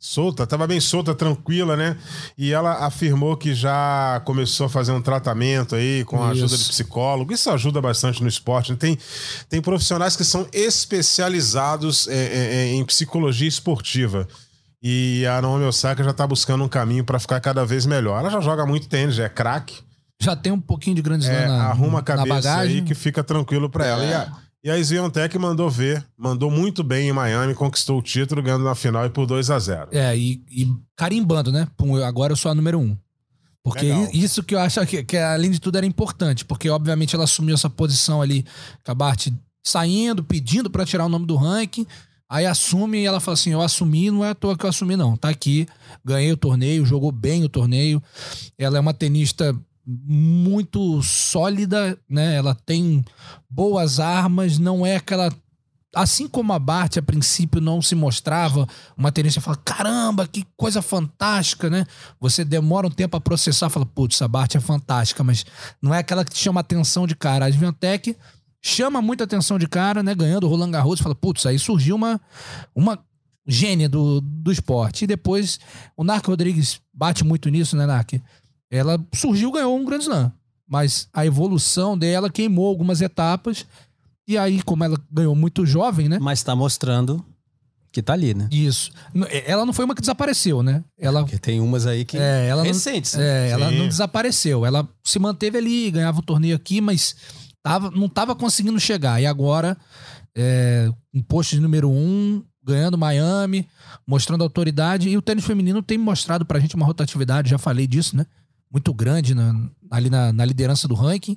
[0.00, 1.96] Solta, tava bem solta, tranquila, né?
[2.36, 6.64] E ela afirmou que já começou a fazer um tratamento aí com a ajuda de
[6.64, 7.32] psicólogo.
[7.32, 8.70] Isso ajuda bastante no esporte.
[8.70, 8.78] né?
[8.78, 8.96] Tem,
[9.48, 14.28] tem profissionais que são especializados é, é, é, em psicologia esportiva.
[14.80, 18.20] E a Naomi Osaka já tá buscando um caminho para ficar cada vez melhor.
[18.20, 19.80] Ela já joga muito tênis, já é craque.
[20.20, 23.68] Já tem um pouquinho de grande É, na, arruma a cabeça aí que fica tranquilo
[23.68, 24.04] para ela.
[24.04, 24.32] E a,
[24.62, 28.74] e a Sviontech mandou ver, mandou muito bem em Miami, conquistou o título, ganhando na
[28.74, 31.68] final e por 2 a 0 É, e, e carimbando, né?
[31.76, 32.96] Pum, eu- agora eu sou a número um.
[33.62, 34.08] Porque Legal.
[34.12, 36.44] isso que eu acho que, que, além de tudo, era importante.
[36.44, 38.44] Porque, obviamente, ela assumiu essa posição ali,
[38.96, 39.28] Bart
[39.66, 41.86] saindo, pedindo pra tirar o nome do ranking.
[42.30, 44.96] Aí assume e ela fala assim: Eu assumi, não é à toa que eu assumi,
[44.96, 45.16] não.
[45.16, 45.66] Tá aqui,
[46.04, 48.02] ganhei o torneio, jogou bem o torneio.
[48.58, 49.54] Ela é uma tenista
[49.90, 52.36] muito sólida, né?
[52.36, 53.02] Ela tem
[53.48, 55.32] boas armas, não é aquela.
[55.94, 60.82] Assim como a Bart a princípio não se mostrava uma tenista fala: caramba, que coisa
[60.82, 61.86] fantástica, né?
[62.20, 65.46] Você demora um tempo a processar, fala: putz, a Bart é fantástica, mas
[65.80, 67.46] não é aquela que te chama atenção de cara.
[67.46, 68.14] A Sviantec
[68.60, 70.14] chama muita atenção de cara, né?
[70.14, 72.20] Ganhando o Roland Garros, fala: putz, aí surgiu uma,
[72.74, 72.98] uma
[73.46, 75.04] gênia do, do esporte.
[75.04, 75.58] E depois
[75.96, 78.20] o Narc Rodrigues bate muito nisso, né, Narc?
[78.70, 80.32] Ela surgiu, ganhou um Grand Slam.
[80.66, 83.64] Mas a evolução dela queimou algumas etapas.
[84.26, 86.18] E aí, como ela ganhou muito jovem, né?
[86.20, 87.24] Mas tá mostrando
[87.90, 88.46] que tá ali, né?
[88.52, 88.90] Isso.
[89.14, 90.84] N- Ela não foi uma que desapareceu, né?
[90.98, 92.18] Ela, Porque tem umas aí que.
[92.18, 93.14] é, ela não, recentes.
[93.14, 93.48] né?
[93.48, 93.78] é, ela Sim.
[93.78, 94.66] não desapareceu.
[94.66, 97.16] Ela se manteve ali, ganhava o torneio aqui, mas
[97.62, 99.22] tava, não estava conseguindo chegar.
[99.22, 99.74] E agora,
[100.36, 103.66] é, um posto de número um, ganhando Miami,
[104.06, 105.08] mostrando autoridade.
[105.08, 108.26] E o tênis feminino tem mostrado pra gente uma rotatividade, já falei disso, né?
[108.70, 111.36] Muito grande na- ali na, na liderança do ranking.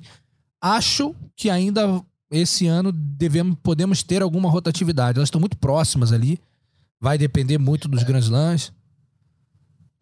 [0.60, 5.18] Acho que ainda esse ano devemos, podemos ter alguma rotatividade.
[5.18, 6.38] Elas estão muito próximas ali.
[7.00, 8.72] Vai depender muito dos grandes lãs.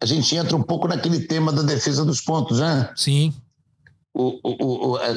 [0.01, 2.91] A gente entra um pouco naquele tema da defesa dos pontos, né?
[2.95, 3.33] Sim.
[4.13, 5.15] O, o, o, é,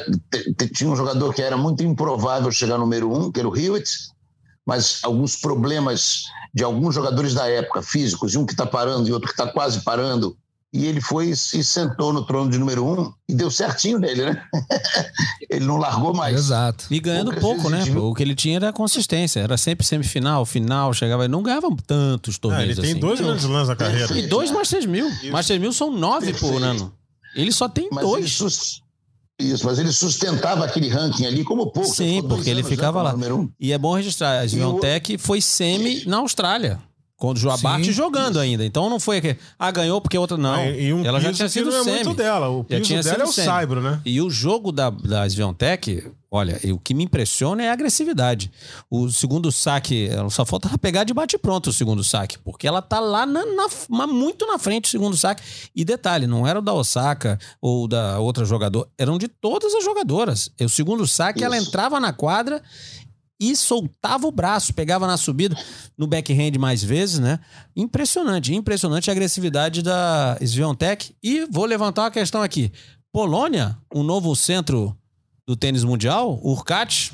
[0.73, 3.89] tinha um jogador que era muito improvável chegar número um, que era o Hewitt,
[4.65, 9.11] mas alguns problemas de alguns jogadores da época, físicos, e um que está parando e
[9.11, 10.37] outro que está quase parando,
[10.77, 14.25] e ele foi e se sentou no trono de número um e deu certinho nele,
[14.25, 14.43] né?
[15.49, 16.35] ele não largou mais.
[16.35, 16.85] Exato.
[16.91, 17.83] E ganhando Poucas pouco, né?
[17.83, 19.39] viu- O que ele tinha era consistência.
[19.39, 21.27] Era sempre semifinal, final, chegava.
[21.27, 22.99] Não ganhava tantos Ah, torneios ele tem assim.
[22.99, 24.17] dois grandes lãs na carreira.
[24.17, 25.07] E dois Masters mil.
[25.07, 25.31] Isso.
[25.31, 26.63] Masters mil são nove por Perfeito.
[26.63, 26.93] ano.
[27.35, 28.31] Ele só tem Mas ele dois.
[28.33, 28.81] sus-
[29.39, 31.89] Isso, mas ele sustentava aquele ranking ali como pouco.
[31.93, 33.11] Sim, porque ele anos, né, ficava lá.
[33.11, 33.49] Número um.
[33.59, 36.79] E é bom registrar, a Sviontech foi semi na Austrália.
[37.17, 37.91] Quando o Joabate Sim.
[37.93, 38.65] jogando ainda.
[38.65, 39.37] Então não foi que.
[39.57, 40.53] Ah, ganhou porque outra não.
[40.55, 42.03] Ah, e um Ela já tinha sido não é semi.
[42.03, 42.49] muito dela.
[42.49, 43.47] O Já piso tinha dela é o semi.
[43.47, 44.01] Saibro, né?
[44.05, 48.51] E o jogo da, da Sviontech, olha, e o que me impressiona é a agressividade.
[48.91, 52.81] O segundo saque, ela só falta ela pegar de bate-pronto o segundo saque, porque ela
[52.81, 53.43] tá lá na,
[53.89, 55.41] na- muito na frente do segundo saque.
[55.73, 59.85] E detalhe, não era o da Osaka ou da outra jogadora, eram de todas as
[59.85, 60.49] jogadoras.
[60.59, 61.69] E o segundo saque, ela Isso.
[61.69, 62.61] entrava na quadra
[63.39, 65.57] e soltava o braço, pegava na subida,
[65.97, 67.39] no backhand mais vezes, né?
[67.75, 71.13] Impressionante, impressionante a agressividade da Sviontech.
[71.21, 72.71] E vou levantar uma questão aqui.
[73.11, 74.95] Polônia, um novo centro
[75.47, 77.11] do tênis mundial, Urkat,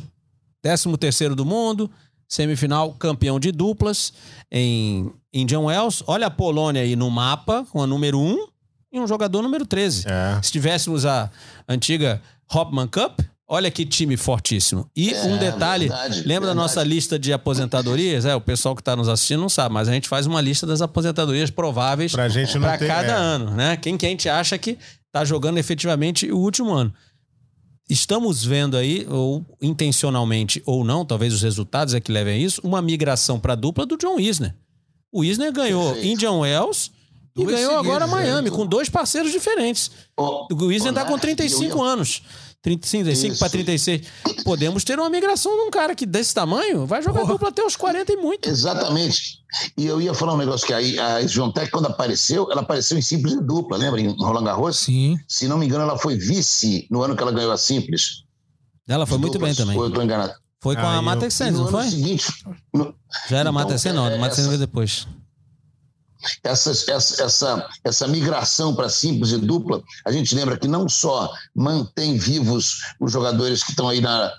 [0.61, 1.89] 13 terceiro do mundo,
[2.27, 4.13] semifinal campeão de duplas
[4.51, 6.03] em Indian Wells.
[6.07, 8.47] Olha a Polônia aí no mapa, com a número 1
[8.93, 10.05] e um jogador número 13.
[10.07, 10.41] É.
[10.41, 11.29] Se tivéssemos a
[11.67, 12.21] antiga
[12.53, 13.19] Hopman Cup,
[13.53, 14.89] olha que time fortíssimo.
[14.95, 16.55] E É, um detalhe, verdade, lembra da verdade.
[16.57, 18.23] nossa lista de aposentadorias?
[18.25, 20.65] É, o pessoal que está nos assistindo não sabe, mas a gente faz uma lista
[20.65, 23.15] das aposentadorias prováveis Pra gente não para cada é.
[23.15, 23.75] ano, né?
[23.77, 24.77] Quem que a gente acha que
[25.11, 26.93] tá jogando efetivamente o último ano.
[27.89, 32.61] Estamos vendo aí, ou intencionalmente ou não, talvez os resultados é que levem a isso,
[32.63, 34.55] uma migração para dupla do John Isner.
[35.11, 36.07] O Isner ganhou Perfeito.
[36.13, 36.89] Indian Wells
[37.35, 38.55] e ganhou agora Miami, né?
[38.55, 39.91] com dois parceiros diferentes.
[40.15, 42.21] Ó, O Isner ó, tá com Narc, 35 eu ia- anos.
[42.61, 43.49] 35 para Isso.
[43.49, 44.01] 36.
[44.43, 47.75] Podemos ter uma migração de um cara que desse tamanho vai jogar dupla até os
[47.75, 48.47] 40 e muito.
[48.49, 49.39] Exatamente.
[49.77, 50.77] E eu ia falar um negócio que a,
[51.17, 53.99] a Sviontech, quando apareceu, ela apareceu em simples e dupla, lembra?
[53.99, 54.77] Em Roland Garros?
[54.77, 55.17] Sim.
[55.27, 58.23] Se não me engano, ela foi vice no ano que ela ganhou a simples.
[58.87, 59.77] Ela foi muito Duplas, bem também.
[59.77, 60.33] Ou eu tô enganado.
[60.61, 61.89] Foi com Ah, a E Sands, não foi?
[61.89, 62.31] seguinte,
[62.73, 62.93] no-
[63.27, 64.05] Já era Então, Mata Sands, não.
[64.07, 65.07] é, Mata Sands essa- veio depois.
[66.43, 71.31] Essa, essa, essa, essa migração para simples e dupla, a gente lembra que não só
[71.55, 74.31] mantém vivos os jogadores que estão aí na,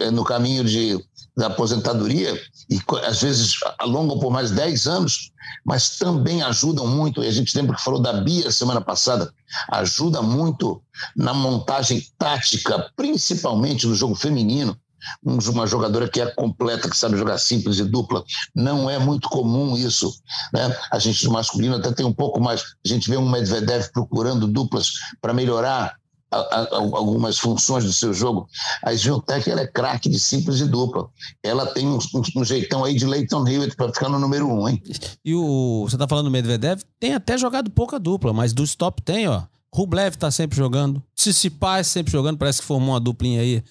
[0.00, 0.98] eh, no caminho de,
[1.36, 5.30] da aposentadoria, e às vezes alongam por mais 10 anos,
[5.64, 9.32] mas também ajudam muito, e a gente lembra que falou da Bia semana passada,
[9.70, 10.82] ajuda muito
[11.16, 14.76] na montagem tática, principalmente no jogo feminino.
[15.24, 18.24] Um- uma jogadora que é completa, que sabe jogar simples e dupla.
[18.54, 20.12] Não é muito comum isso.
[20.52, 20.76] Né?
[20.92, 22.62] A gente no masculino até tem um pouco mais.
[22.84, 24.90] A gente vê um Medvedev procurando duplas
[25.20, 25.96] para melhorar
[26.30, 28.46] a- a- algumas funções do seu jogo.
[28.82, 31.08] A Swiatek ela é craque de simples e dupla.
[31.42, 34.68] Ela tem um, um- um jeitão aí de Leighton Hewitt para ficar no número um,
[34.68, 34.82] hein?
[35.24, 35.86] E o.
[35.88, 36.82] Você tá falando do Medvedev?
[37.00, 39.44] Tem até jogado pouca dupla, mas do stop tem, ó.
[39.74, 41.02] Rublev tá sempre jogando.
[41.14, 42.36] Tsitsipas sempre jogando.
[42.38, 43.62] Parece que formou uma duplinha aí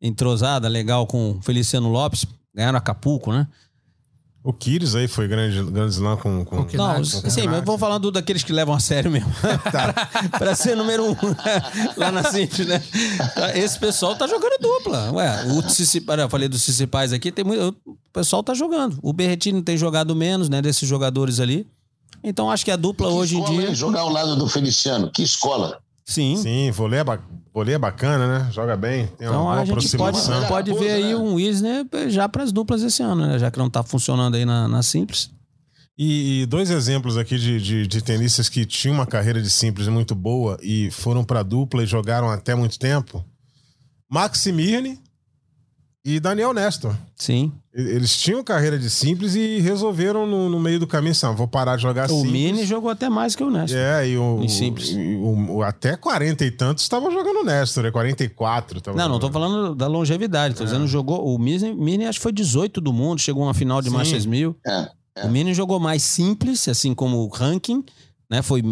[0.00, 2.24] entrosada, legal com o Feliciano Lopes.
[2.54, 3.46] Ganharam Acapulco, né?
[4.42, 7.78] O Kyrgios aí foi grande, grande slam com, com, O que- Não, sim, mas vamos
[7.78, 9.30] falando daqueles que levam a sério mesmo.
[9.70, 9.92] Tá.
[9.92, 11.14] pra, pra ser número um
[11.98, 12.82] lá na Simples, né?
[13.54, 15.12] Esse pessoal tá jogando dupla.
[15.12, 18.98] Ué, o Tsitsipas, eu falei dos Tsitsipas aqui, tem muito, o pessoal tá jogando.
[19.02, 21.66] O Berretini tem jogado menos, né, desses jogadores ali.
[22.24, 23.68] Então acho que a dupla Que hoje em dia...
[23.68, 23.74] hein?
[23.74, 25.78] Jogar ao lado do Feliciano, que escola.
[26.06, 26.36] Sim.
[26.38, 27.20] Sim, é, ba-
[27.52, 28.50] vôlei é bacana, né?
[28.52, 30.48] Joga bem, tem uma Então boa a gente pode, aproximação.
[30.48, 33.38] pode ver aí um Wisner já para as duplas esse ano, né?
[33.38, 35.30] Já que não tá funcionando aí na, na Simples.
[35.98, 39.86] E, e dois exemplos aqui de, de, de tenistas que tinham uma carreira de simples
[39.88, 43.22] muito boa e foram pra dupla e jogaram até muito tempo.
[44.08, 44.98] Maxi Mirny
[46.04, 46.94] e Daniel Nestor.
[47.14, 47.52] Sim.
[47.74, 51.46] Eles tinham carreira de simples e resolveram no, no meio do caminho assim, "Ah, vou
[51.46, 52.32] parar de jogar O simples.
[52.32, 53.78] Mini jogou até mais que o Nestor.
[53.78, 54.88] É, e o, Em simples.
[54.90, 58.80] e o- o- até 40 e tantos estavam jogando Nestor, é 44.
[58.80, 59.32] tava Não, não tô jogando.
[59.52, 60.54] falando da longevidade.
[60.54, 61.24] Tô dizendo, jogou.
[61.34, 63.96] O Mini, Mini acho que foi 18 do mundo, chegou a uma final de Sim.
[63.96, 64.56] Masters 1000.
[64.66, 64.88] É,
[65.24, 67.84] O Mini jogou mais simples, assim como o ranking,
[68.30, 68.40] né?
[68.42, 68.62] Foi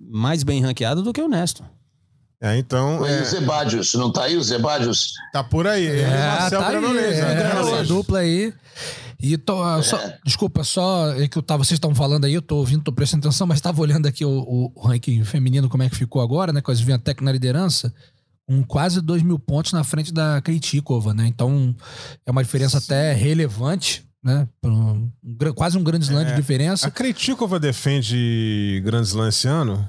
[0.00, 1.64] mais bem ranqueado do que o Nestor.
[2.42, 5.12] É, então, é, o Zebadios, não tá aí o Zebadios?
[5.32, 5.86] tá por aí.
[5.86, 7.18] É, Marcel tá aí, né?
[7.20, 7.72] é, Granollers.
[7.74, 8.52] essa dupla aí.
[9.22, 12.42] E tô, ah, só- desculpa, só é que eu tava, vocês estavam falando aí, eu
[12.42, 15.88] tô ouvindo, tô prestando atenção, mas tava olhando aqui o, o ranking feminino, como é
[15.88, 16.60] que ficou agora, né?
[16.60, 17.94] Com a Sviantec na liderança,
[18.44, 21.28] com quase 2 mil pontos na frente da Kritikova, né?
[21.28, 21.72] Então
[22.26, 24.48] é uma diferença até relevante, né?
[24.64, 26.90] Um, um quase um grande slam de A diferença.
[26.90, 29.88] Kritikova defende Grand Slam esse ano?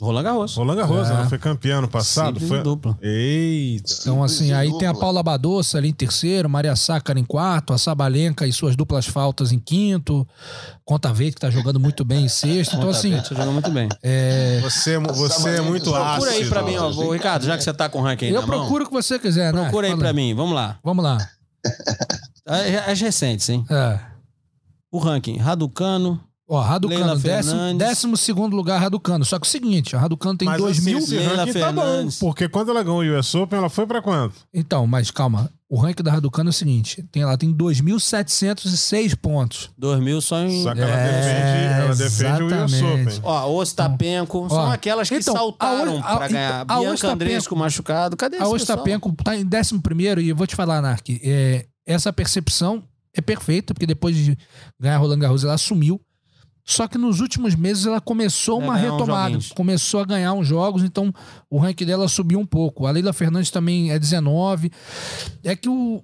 [0.00, 0.54] Roland Garros.
[0.54, 1.12] Roland Garros, É.
[1.12, 2.34] ela foi campeã ano passado.
[2.38, 2.62] Simples Foi...
[2.62, 2.96] dupla.
[3.02, 3.92] Eita.
[4.00, 5.00] Então, assim, Simples aí tem a dupla.
[5.06, 9.50] Paula Badossa ali em terceiro, Maria Sácara em quarto, a Sabalenka e suas duplas faltas
[9.50, 10.26] em quinto,
[10.84, 12.76] Conta Verde, que tá jogando muito bem em sexto.
[12.76, 13.88] Então, assim, Você jogou muito bem.
[14.02, 16.20] é, Você, é você é muito ácido.
[16.22, 16.90] Procura aí pra mim, ó.
[16.90, 18.86] Ô, Ricardo, já que você tá com o ranking aí eu na mão, procuro o
[18.86, 19.62] que você quiser, né?
[19.62, 20.32] procura aí Fala pra mim.
[20.32, 20.78] Vamos lá.
[20.84, 21.18] Vamos lá.
[22.46, 23.64] As as recentes, hein?
[23.68, 23.98] É.
[24.92, 25.36] O ranking.
[25.38, 26.20] Raducano.
[26.50, 29.22] Ó, Raducano, décimo, décimo segundo lugar, Raducano.
[29.24, 30.98] Só que é o seguinte, a Raducano tem Mas 2 assim, mil.
[30.98, 34.34] esse ranking tá bom, porque quando ela ganhou o US Open, ela foi pra quanto?
[34.54, 35.50] Então, mas calma.
[35.68, 37.52] O ranking da Raducano é o seguinte: tem, ela tem
[38.22, 39.70] 2.706 pontos.
[39.76, 40.62] 2 mil só em.
[40.62, 43.08] Só que ela É, defende, ela defende o US exatamente.
[43.08, 43.20] Open.
[43.22, 44.46] Ó, Ostapenko.
[44.48, 46.64] São Ó, aquelas que então, saltaram a O- a- pra ganhar.
[46.64, 48.16] então, a Bianca Ostapenko- Andresco machucado.
[48.16, 48.56] Cadê esse A pessoal?
[48.78, 52.82] Ostapenko tá em 11 primeiro e eu vou te falar, Nark, é, essa percepção
[53.14, 54.38] é perfeita, porque depois de
[54.80, 56.00] ganhar Roland Garros, ela assumiu.
[56.70, 59.38] Só que nos últimos meses ela começou Vai uma retomada.
[59.54, 61.10] começou a ganhar uns jogos, então
[61.48, 62.86] o ranking dela subiu um pouco.
[62.86, 64.70] A Leila Fernandes também é 19.
[65.42, 66.02] É que o,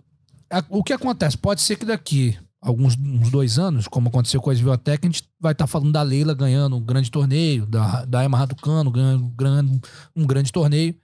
[0.50, 1.36] a- o que acontece?
[1.36, 5.22] Pode ser que daqui alguns uns dois anos, como aconteceu com a Sviotec, a gente
[5.38, 9.80] vai estar falando da Leila ganhando um grande torneio, da, da Emma Raducano ganhando, ganhando
[10.16, 10.94] um grande torneio.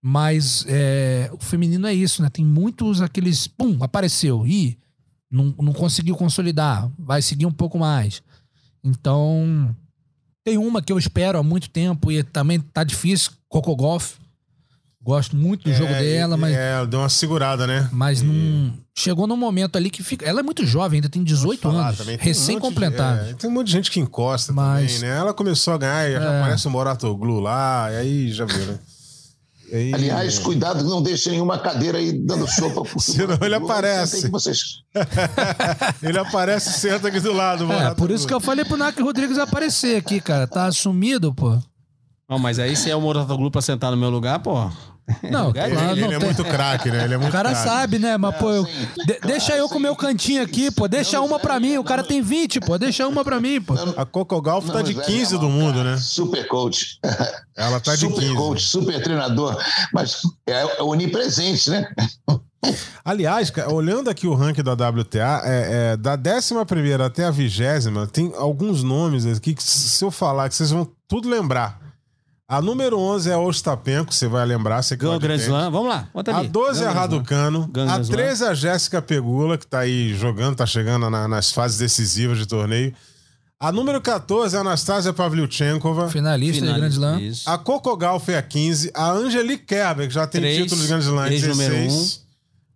[0.00, 2.30] Mas é, o feminino é isso, né?
[2.30, 3.46] Tem muitos aqueles.
[3.46, 4.46] Pum, apareceu.
[4.46, 4.78] Ih,
[5.30, 6.90] não, não conseguiu consolidar.
[6.98, 8.22] Vai seguir um pouco mais.
[8.84, 9.74] Então.
[10.44, 14.14] Tem uma que eu espero há muito tempo e também tá difícil, Coco Golf.
[15.00, 17.88] Gosto muito do jogo É, dela, mas, É, deu uma segurada, né?
[17.92, 18.72] mas E- não.
[18.94, 20.24] Chegou num momento ali que fica.
[20.26, 22.00] Ela é muito jovem, ainda tem 18 falar, anos.
[22.00, 23.30] um de- Recém-completado.
[23.30, 25.16] é, tem um monte de gente que encosta Mas- também, né?
[25.18, 26.38] Ela começou a ganhar e já É.
[26.40, 28.78] aparece o Moratoglu lá, e aí já viu, né?
[29.72, 32.82] E aí- Aliás, cuidado, não deixe nenhuma cadeira aí dando sopa.
[32.84, 34.12] porque Senão ele o- aparece.
[34.12, 34.82] tem que vocês-
[36.02, 37.66] ele aparece e senta aqui do lado.
[37.66, 40.46] o É, por isso que eu falei pro Nack Rodrigues aparecer aqui, cara.
[40.46, 41.58] Tá sumido, pô.
[42.28, 44.70] Não, mas aí se é o Moratoglu pra sentar no meu lugar, pô.
[45.30, 46.26] Não, Lugar Ele, claro, ele não é tem.
[46.26, 47.04] muito craque, né?
[47.04, 47.68] Ele é muito O cara craque.
[47.68, 48.16] sabe, né?
[48.16, 50.86] Mas, pô, eu- de- deixa eu com o meu cantinho aqui, pô.
[50.88, 51.76] Deixa uma pra mim.
[51.78, 52.78] O cara tem 20, pô.
[52.78, 53.74] Deixa uma pra mim, pô.
[53.96, 55.96] A Coco Golf tá Não, de mas é 15 do mundo, né?
[55.98, 56.98] Super coach.
[57.56, 58.34] Ela tá de super 15.
[58.34, 59.56] coach, super treinador.
[59.92, 61.88] Mas é, é onipresente, né?
[63.04, 67.60] Aliás, cara, olhando aqui o ranking da WTA, é, é, da 11 até a 20,
[68.12, 71.81] tem alguns nomes aqui que, se eu falar, que vocês vão tudo lembrar.
[72.52, 74.82] A número 11 é a Ostapenko, você vai lembrar.
[74.82, 75.36] Você Ganhou o Grand.
[75.36, 75.70] Slam.
[75.70, 76.48] Vamos lá, bota A ali.
[76.48, 77.54] 12 é a Ganhou o Grand Slam.
[77.54, 77.62] Raducano.
[77.62, 78.16] A Grand Slam.
[78.18, 82.36] 13 é a Jéssica Pegula, que tá aí jogando, tá chegando na- nas fases decisivas
[82.36, 82.92] de torneio.
[83.58, 86.10] A número 14 é a Anastasia Pavlyuchenkova.
[86.10, 87.20] Finalista, de Grand Slam.
[87.22, 87.48] Isso.
[87.48, 88.90] A Coco Gauff é a 15.
[88.92, 92.20] A Angelique Kerber, que já tem Três, título de Grand Slam, é ex-número 16.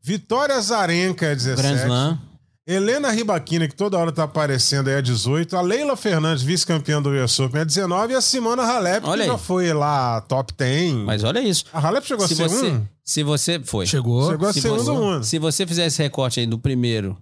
[0.03, 1.61] Vitória Zarenka, é 17.
[1.61, 2.18] Grand Slam.
[2.67, 5.57] Helena Ribaquina, que toda hora tá aparecendo aí, é 18.
[5.57, 8.12] A Leila Fernandes, vice-campeã do US Open, é 19.
[8.12, 9.37] E a Simona Halep, Olha que aí.
[9.37, 10.93] já foi lá top 10.
[10.95, 11.64] Mas olha isso.
[11.73, 12.87] A Halep chegou Se a ser você, um?
[13.05, 13.87] se você foi.
[13.87, 14.29] Chegou.
[14.29, 15.25] Chegou a se ser um você- do mundo.
[15.25, 17.17] Se você fizer esse recorte aí do primeiro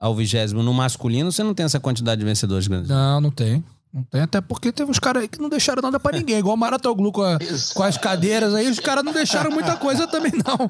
[0.00, 2.88] ao vigésimo no masculino, você não tem essa quantidade de vencedores grandes.
[2.88, 3.62] Não, não tem.
[3.94, 6.36] Não tem, até porque teve uns caras aí que não deixaram nada pra ninguém.
[6.38, 7.38] Igual o Maratoglu com, a-
[7.74, 10.66] com as cadeiras aí, os caras não deixaram muita coisa também, não.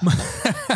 [0.00, 0.16] Mas,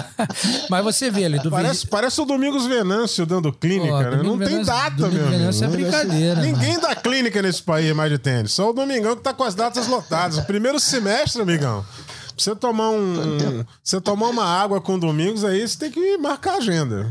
[0.69, 4.17] mas você vê ali, do Parece, parece o Domingos Venâncio dando clínica, né?
[4.17, 5.39] Não Domingos tem Venâncio- data, Domingos meu amigo.
[5.39, 8.53] Venâncio é brincadeira, Ninguém dá clínica nesse país mais de tênis.
[8.53, 10.41] Só o Domingão que tá com as datas lotadas.
[10.41, 11.83] Primeiro semestre, amigão.
[11.83, 13.65] Pra você tomar um.
[13.83, 17.11] Você tomar uma água com Domingos aí, você tem que marcar a agenda.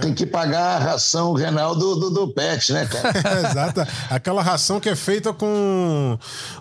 [0.00, 3.12] Tem que pagar a ração renal do, do, do pet, né, cara?
[3.48, 3.80] Exato.
[4.10, 6.18] Aquela ração que é feita com,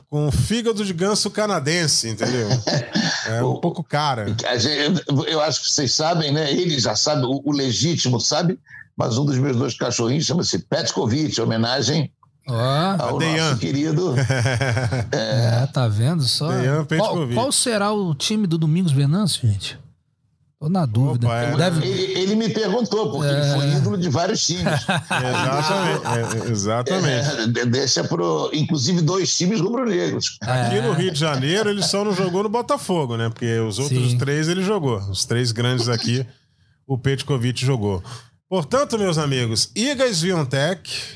[0.07, 2.47] com fígado de ganso canadense, entendeu?
[3.27, 4.25] É um pouco cara.
[4.57, 6.49] Gente- eu acho que vocês sabem, né?
[6.49, 8.57] Ele já sabe, o, o legítimo sabe,
[8.95, 12.09] mas um dos meus dois cachorrinhos chama-se Petkovic, em homenagem
[12.47, 12.53] Ó,
[12.97, 14.15] ao nosso querido.
[15.11, 16.47] é, tá vendo só?
[16.97, 19.77] Qual, qual será o time do Domingos Venâncio, gente?
[20.59, 21.27] Tô na dúvida.
[21.27, 21.55] Opa, é.
[21.55, 21.87] Deve...
[21.87, 24.63] Ele, ele me perguntou, porque ele foi ídolo de vários times.
[24.65, 26.47] Exatamente.
[26.47, 27.41] É, exatamente.
[27.41, 30.37] É, de- deixa pro, inclusive dois times rubro-negros.
[30.41, 33.29] Aqui no Rio de Janeiro ele só não jogou no Botafogo, né?
[33.29, 34.17] Porque os outros Sim.
[34.17, 34.97] três ele jogou.
[34.97, 36.25] Os três grandes aqui,
[36.87, 38.03] o Petkovic jogou.
[38.49, 40.05] Portanto, meus amigos, Iga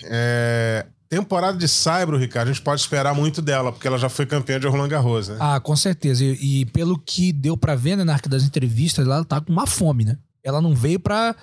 [0.03, 4.25] é, temporada de Saibro, Ricardo, a gente pode esperar muito dela, porque ela já foi
[4.25, 5.35] campeã de Roland Garros, né?
[5.41, 6.23] Ah, com certeza.
[6.23, 9.51] E, e pelo que deu pra ver, né, na arca das entrevistas, ela tá com
[9.51, 10.17] uma fome, né?
[10.41, 11.35] Ela não veio pra.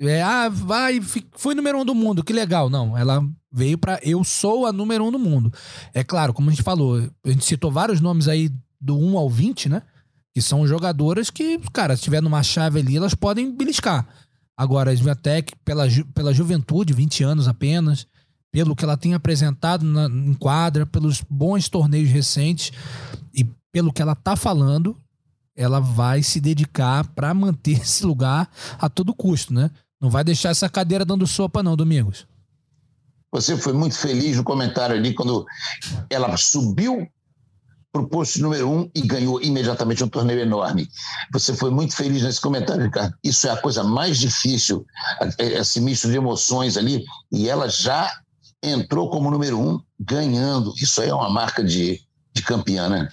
[0.00, 2.70] é, ah, vai, fui número um do mundo, que legal.
[2.70, 3.20] Não, ela
[3.52, 3.98] veio pra.
[4.00, 5.52] Eu sou a número um do mundo.
[5.92, 8.48] É claro, como a gente falou, a gente citou vários nomes aí
[8.80, 9.82] do 1 ao 20, né?
[10.32, 14.06] Que são jogadoras que, cara, se tiver numa chave ali, elas podem beliscar.
[14.56, 18.06] Agora, a Sviatek, pela, ju- pela juventude, 20 anos apenas,
[18.56, 22.72] pelo que ela tem apresentado na, em quadra, pelos bons torneios recentes
[23.34, 24.96] e pelo que ela tá falando,
[25.54, 29.70] ela vai se dedicar pra manter esse lugar a todo custo, né?
[30.00, 32.26] Não vai deixar essa cadeira dando sopa, não, Domingos.
[33.30, 35.44] Você foi muito feliz no comentário ali quando
[36.08, 37.06] ela subiu
[37.92, 40.88] para o posto número um e ganhou imediatamente um torneio enorme.
[41.30, 43.14] Você foi muito feliz nesse comentário, Ricardo.
[43.22, 44.86] Isso é a coisa mais difícil,
[45.38, 47.04] esse misto de emoções ali.
[47.30, 48.10] E ela já
[48.70, 50.72] entrou como número um, ganhando.
[50.80, 52.00] Isso aí é uma marca de,
[52.34, 53.08] de campeã, né?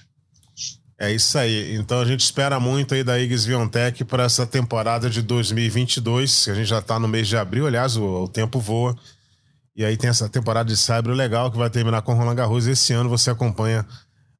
[0.98, 1.74] É isso aí.
[1.74, 6.44] Então a gente espera muito aí da Iga Swiatek para essa temporada de 2022.
[6.44, 8.96] que A gente já está no mês de abril, aliás, o, o tempo voa.
[9.76, 12.66] E aí tem essa temporada de Saibro legal que vai terminar com Roland Garros.
[12.66, 13.84] Esse ano você acompanha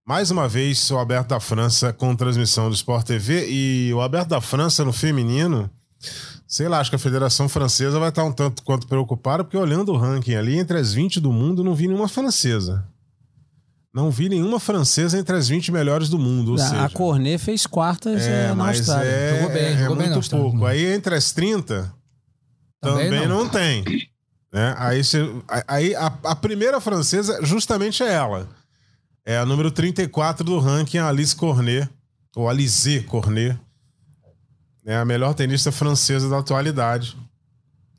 [0.07, 3.49] mais uma vez o Aberto da França com transmissão do Sport TV.
[3.51, 5.69] E o Aberto da França no feminino,
[6.55, 9.93] sei lá, acho que a Federação Francesa vai estar um tanto quanto preocupada, porque olhando
[9.93, 12.87] o ranking ali, entre as 20 do mundo, não vi nenhuma francesa.
[13.93, 16.51] Não vi nenhuma francesa entre as 20 melhores do mundo.
[16.53, 19.09] Ou A- seja, a Cornet fez quartas é, é, na mas Austrália.
[19.11, 20.65] é, Jogou bem, é jogou bem na muito pouco.
[20.67, 21.93] Aí entre as 30,
[22.81, 23.45] também, Também não.
[23.45, 23.49] não.
[23.49, 23.85] tem.
[24.53, 24.75] Né?
[24.79, 25.29] Aí, você-
[25.67, 28.49] aí a, a primeira francesa justamente é ela.
[29.27, 31.89] É a número 34 do ranking, a Alice Cornet,
[32.37, 33.59] ou Alizé Cornet.
[34.87, 37.17] É a melhor tenista francesa da atualidade.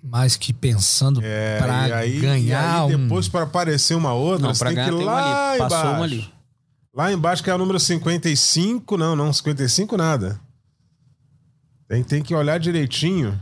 [0.04, 4.14] Mas que pensando É, pra e aí, ganhar e aí um- depois, para aparecer uma
[4.14, 5.60] outra, Não, você pra tem que ir lá ali.
[5.60, 5.96] Passou embaixo.
[5.96, 6.34] uma ali.
[6.94, 8.98] Lá embaixo que é a número 55.
[8.98, 10.40] Não, não, 55 nada.
[11.88, 13.40] Tem, tem que olhar direitinho.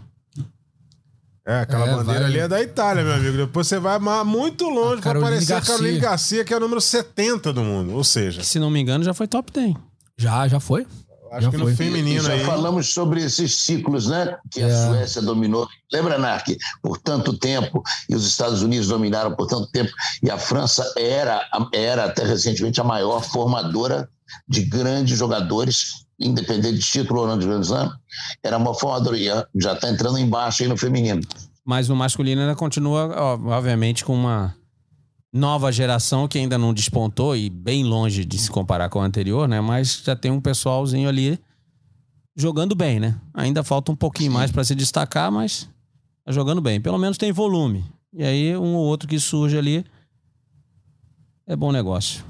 [1.46, 3.36] É, aquela É, bandeira vai- ali é da Itália, meu amigo.
[3.36, 5.74] Depois você vai muito longe pra Caroline aparecer a Garcia.
[5.76, 7.94] Caroline Garcia, que é a número 70 do mundo.
[7.94, 9.76] Ou seja, Que, se não me engano, já foi top 10.
[10.18, 10.88] Já, já foi?
[11.34, 11.66] Acho Já que foi.
[11.66, 12.44] no E feminino já aí.
[12.46, 14.36] falamos sobre esses ciclos, né?
[14.52, 14.88] Que a É.
[14.88, 15.68] Suécia dominou.
[15.92, 16.48] Lembra, Narc?
[16.82, 21.46] Por tanto tempo, e os Estados Unidos dominaram por tanto tempo, e a França era,
[21.74, 24.08] era até recentemente a maior formadora
[24.48, 27.92] de grandes jogadores, independente de título ou não de Grand Slam,
[28.44, 29.26] era uma formadora, e
[29.62, 31.22] já está entrando embaixo aí no feminino.
[31.66, 33.14] Mas no masculino ainda continua,
[33.46, 34.56] obviamente, com uma
[35.34, 39.48] nova geração que ainda não despontou e bem longe de se comparar com a anterior,
[39.48, 39.60] né?
[39.60, 41.40] Mas já tem um pessoalzinho ali
[42.36, 43.20] jogando bem, né?
[43.34, 45.68] Ainda falta um pouquinho mais para se destacar, mas
[46.24, 46.80] tá jogando bem.
[46.80, 47.84] Pelo menos tem volume.
[48.14, 49.84] E aí um ou outro que surge ali
[51.48, 52.24] é bom negócio.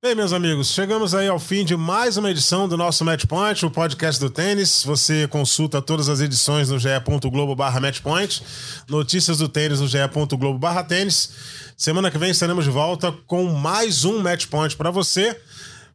[0.00, 3.66] Bem, meus amigos, chegamos aí ao fim de mais uma edição do nosso Match Point,
[3.66, 4.84] o podcast do tênis.
[4.84, 8.40] Você consulta todas as edições no ge.globo barra matchpoint,
[8.88, 11.32] notícias do tênis no ge.globo barra tênis.
[11.76, 15.36] Semana que vem estaremos de volta com mais um Match Point para você.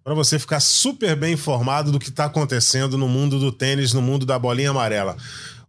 [0.03, 4.01] para você ficar super bem informado do que está acontecendo no mundo do tênis, no
[4.01, 5.15] mundo da bolinha amarela.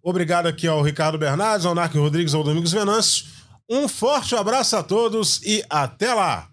[0.03, 3.27] Obrigado aqui ao Ricardo Bernardes, ao Narco Rodrigues, ao Domingos Venâncio.
[3.71, 6.49] Um forte abraço a todos e até lá!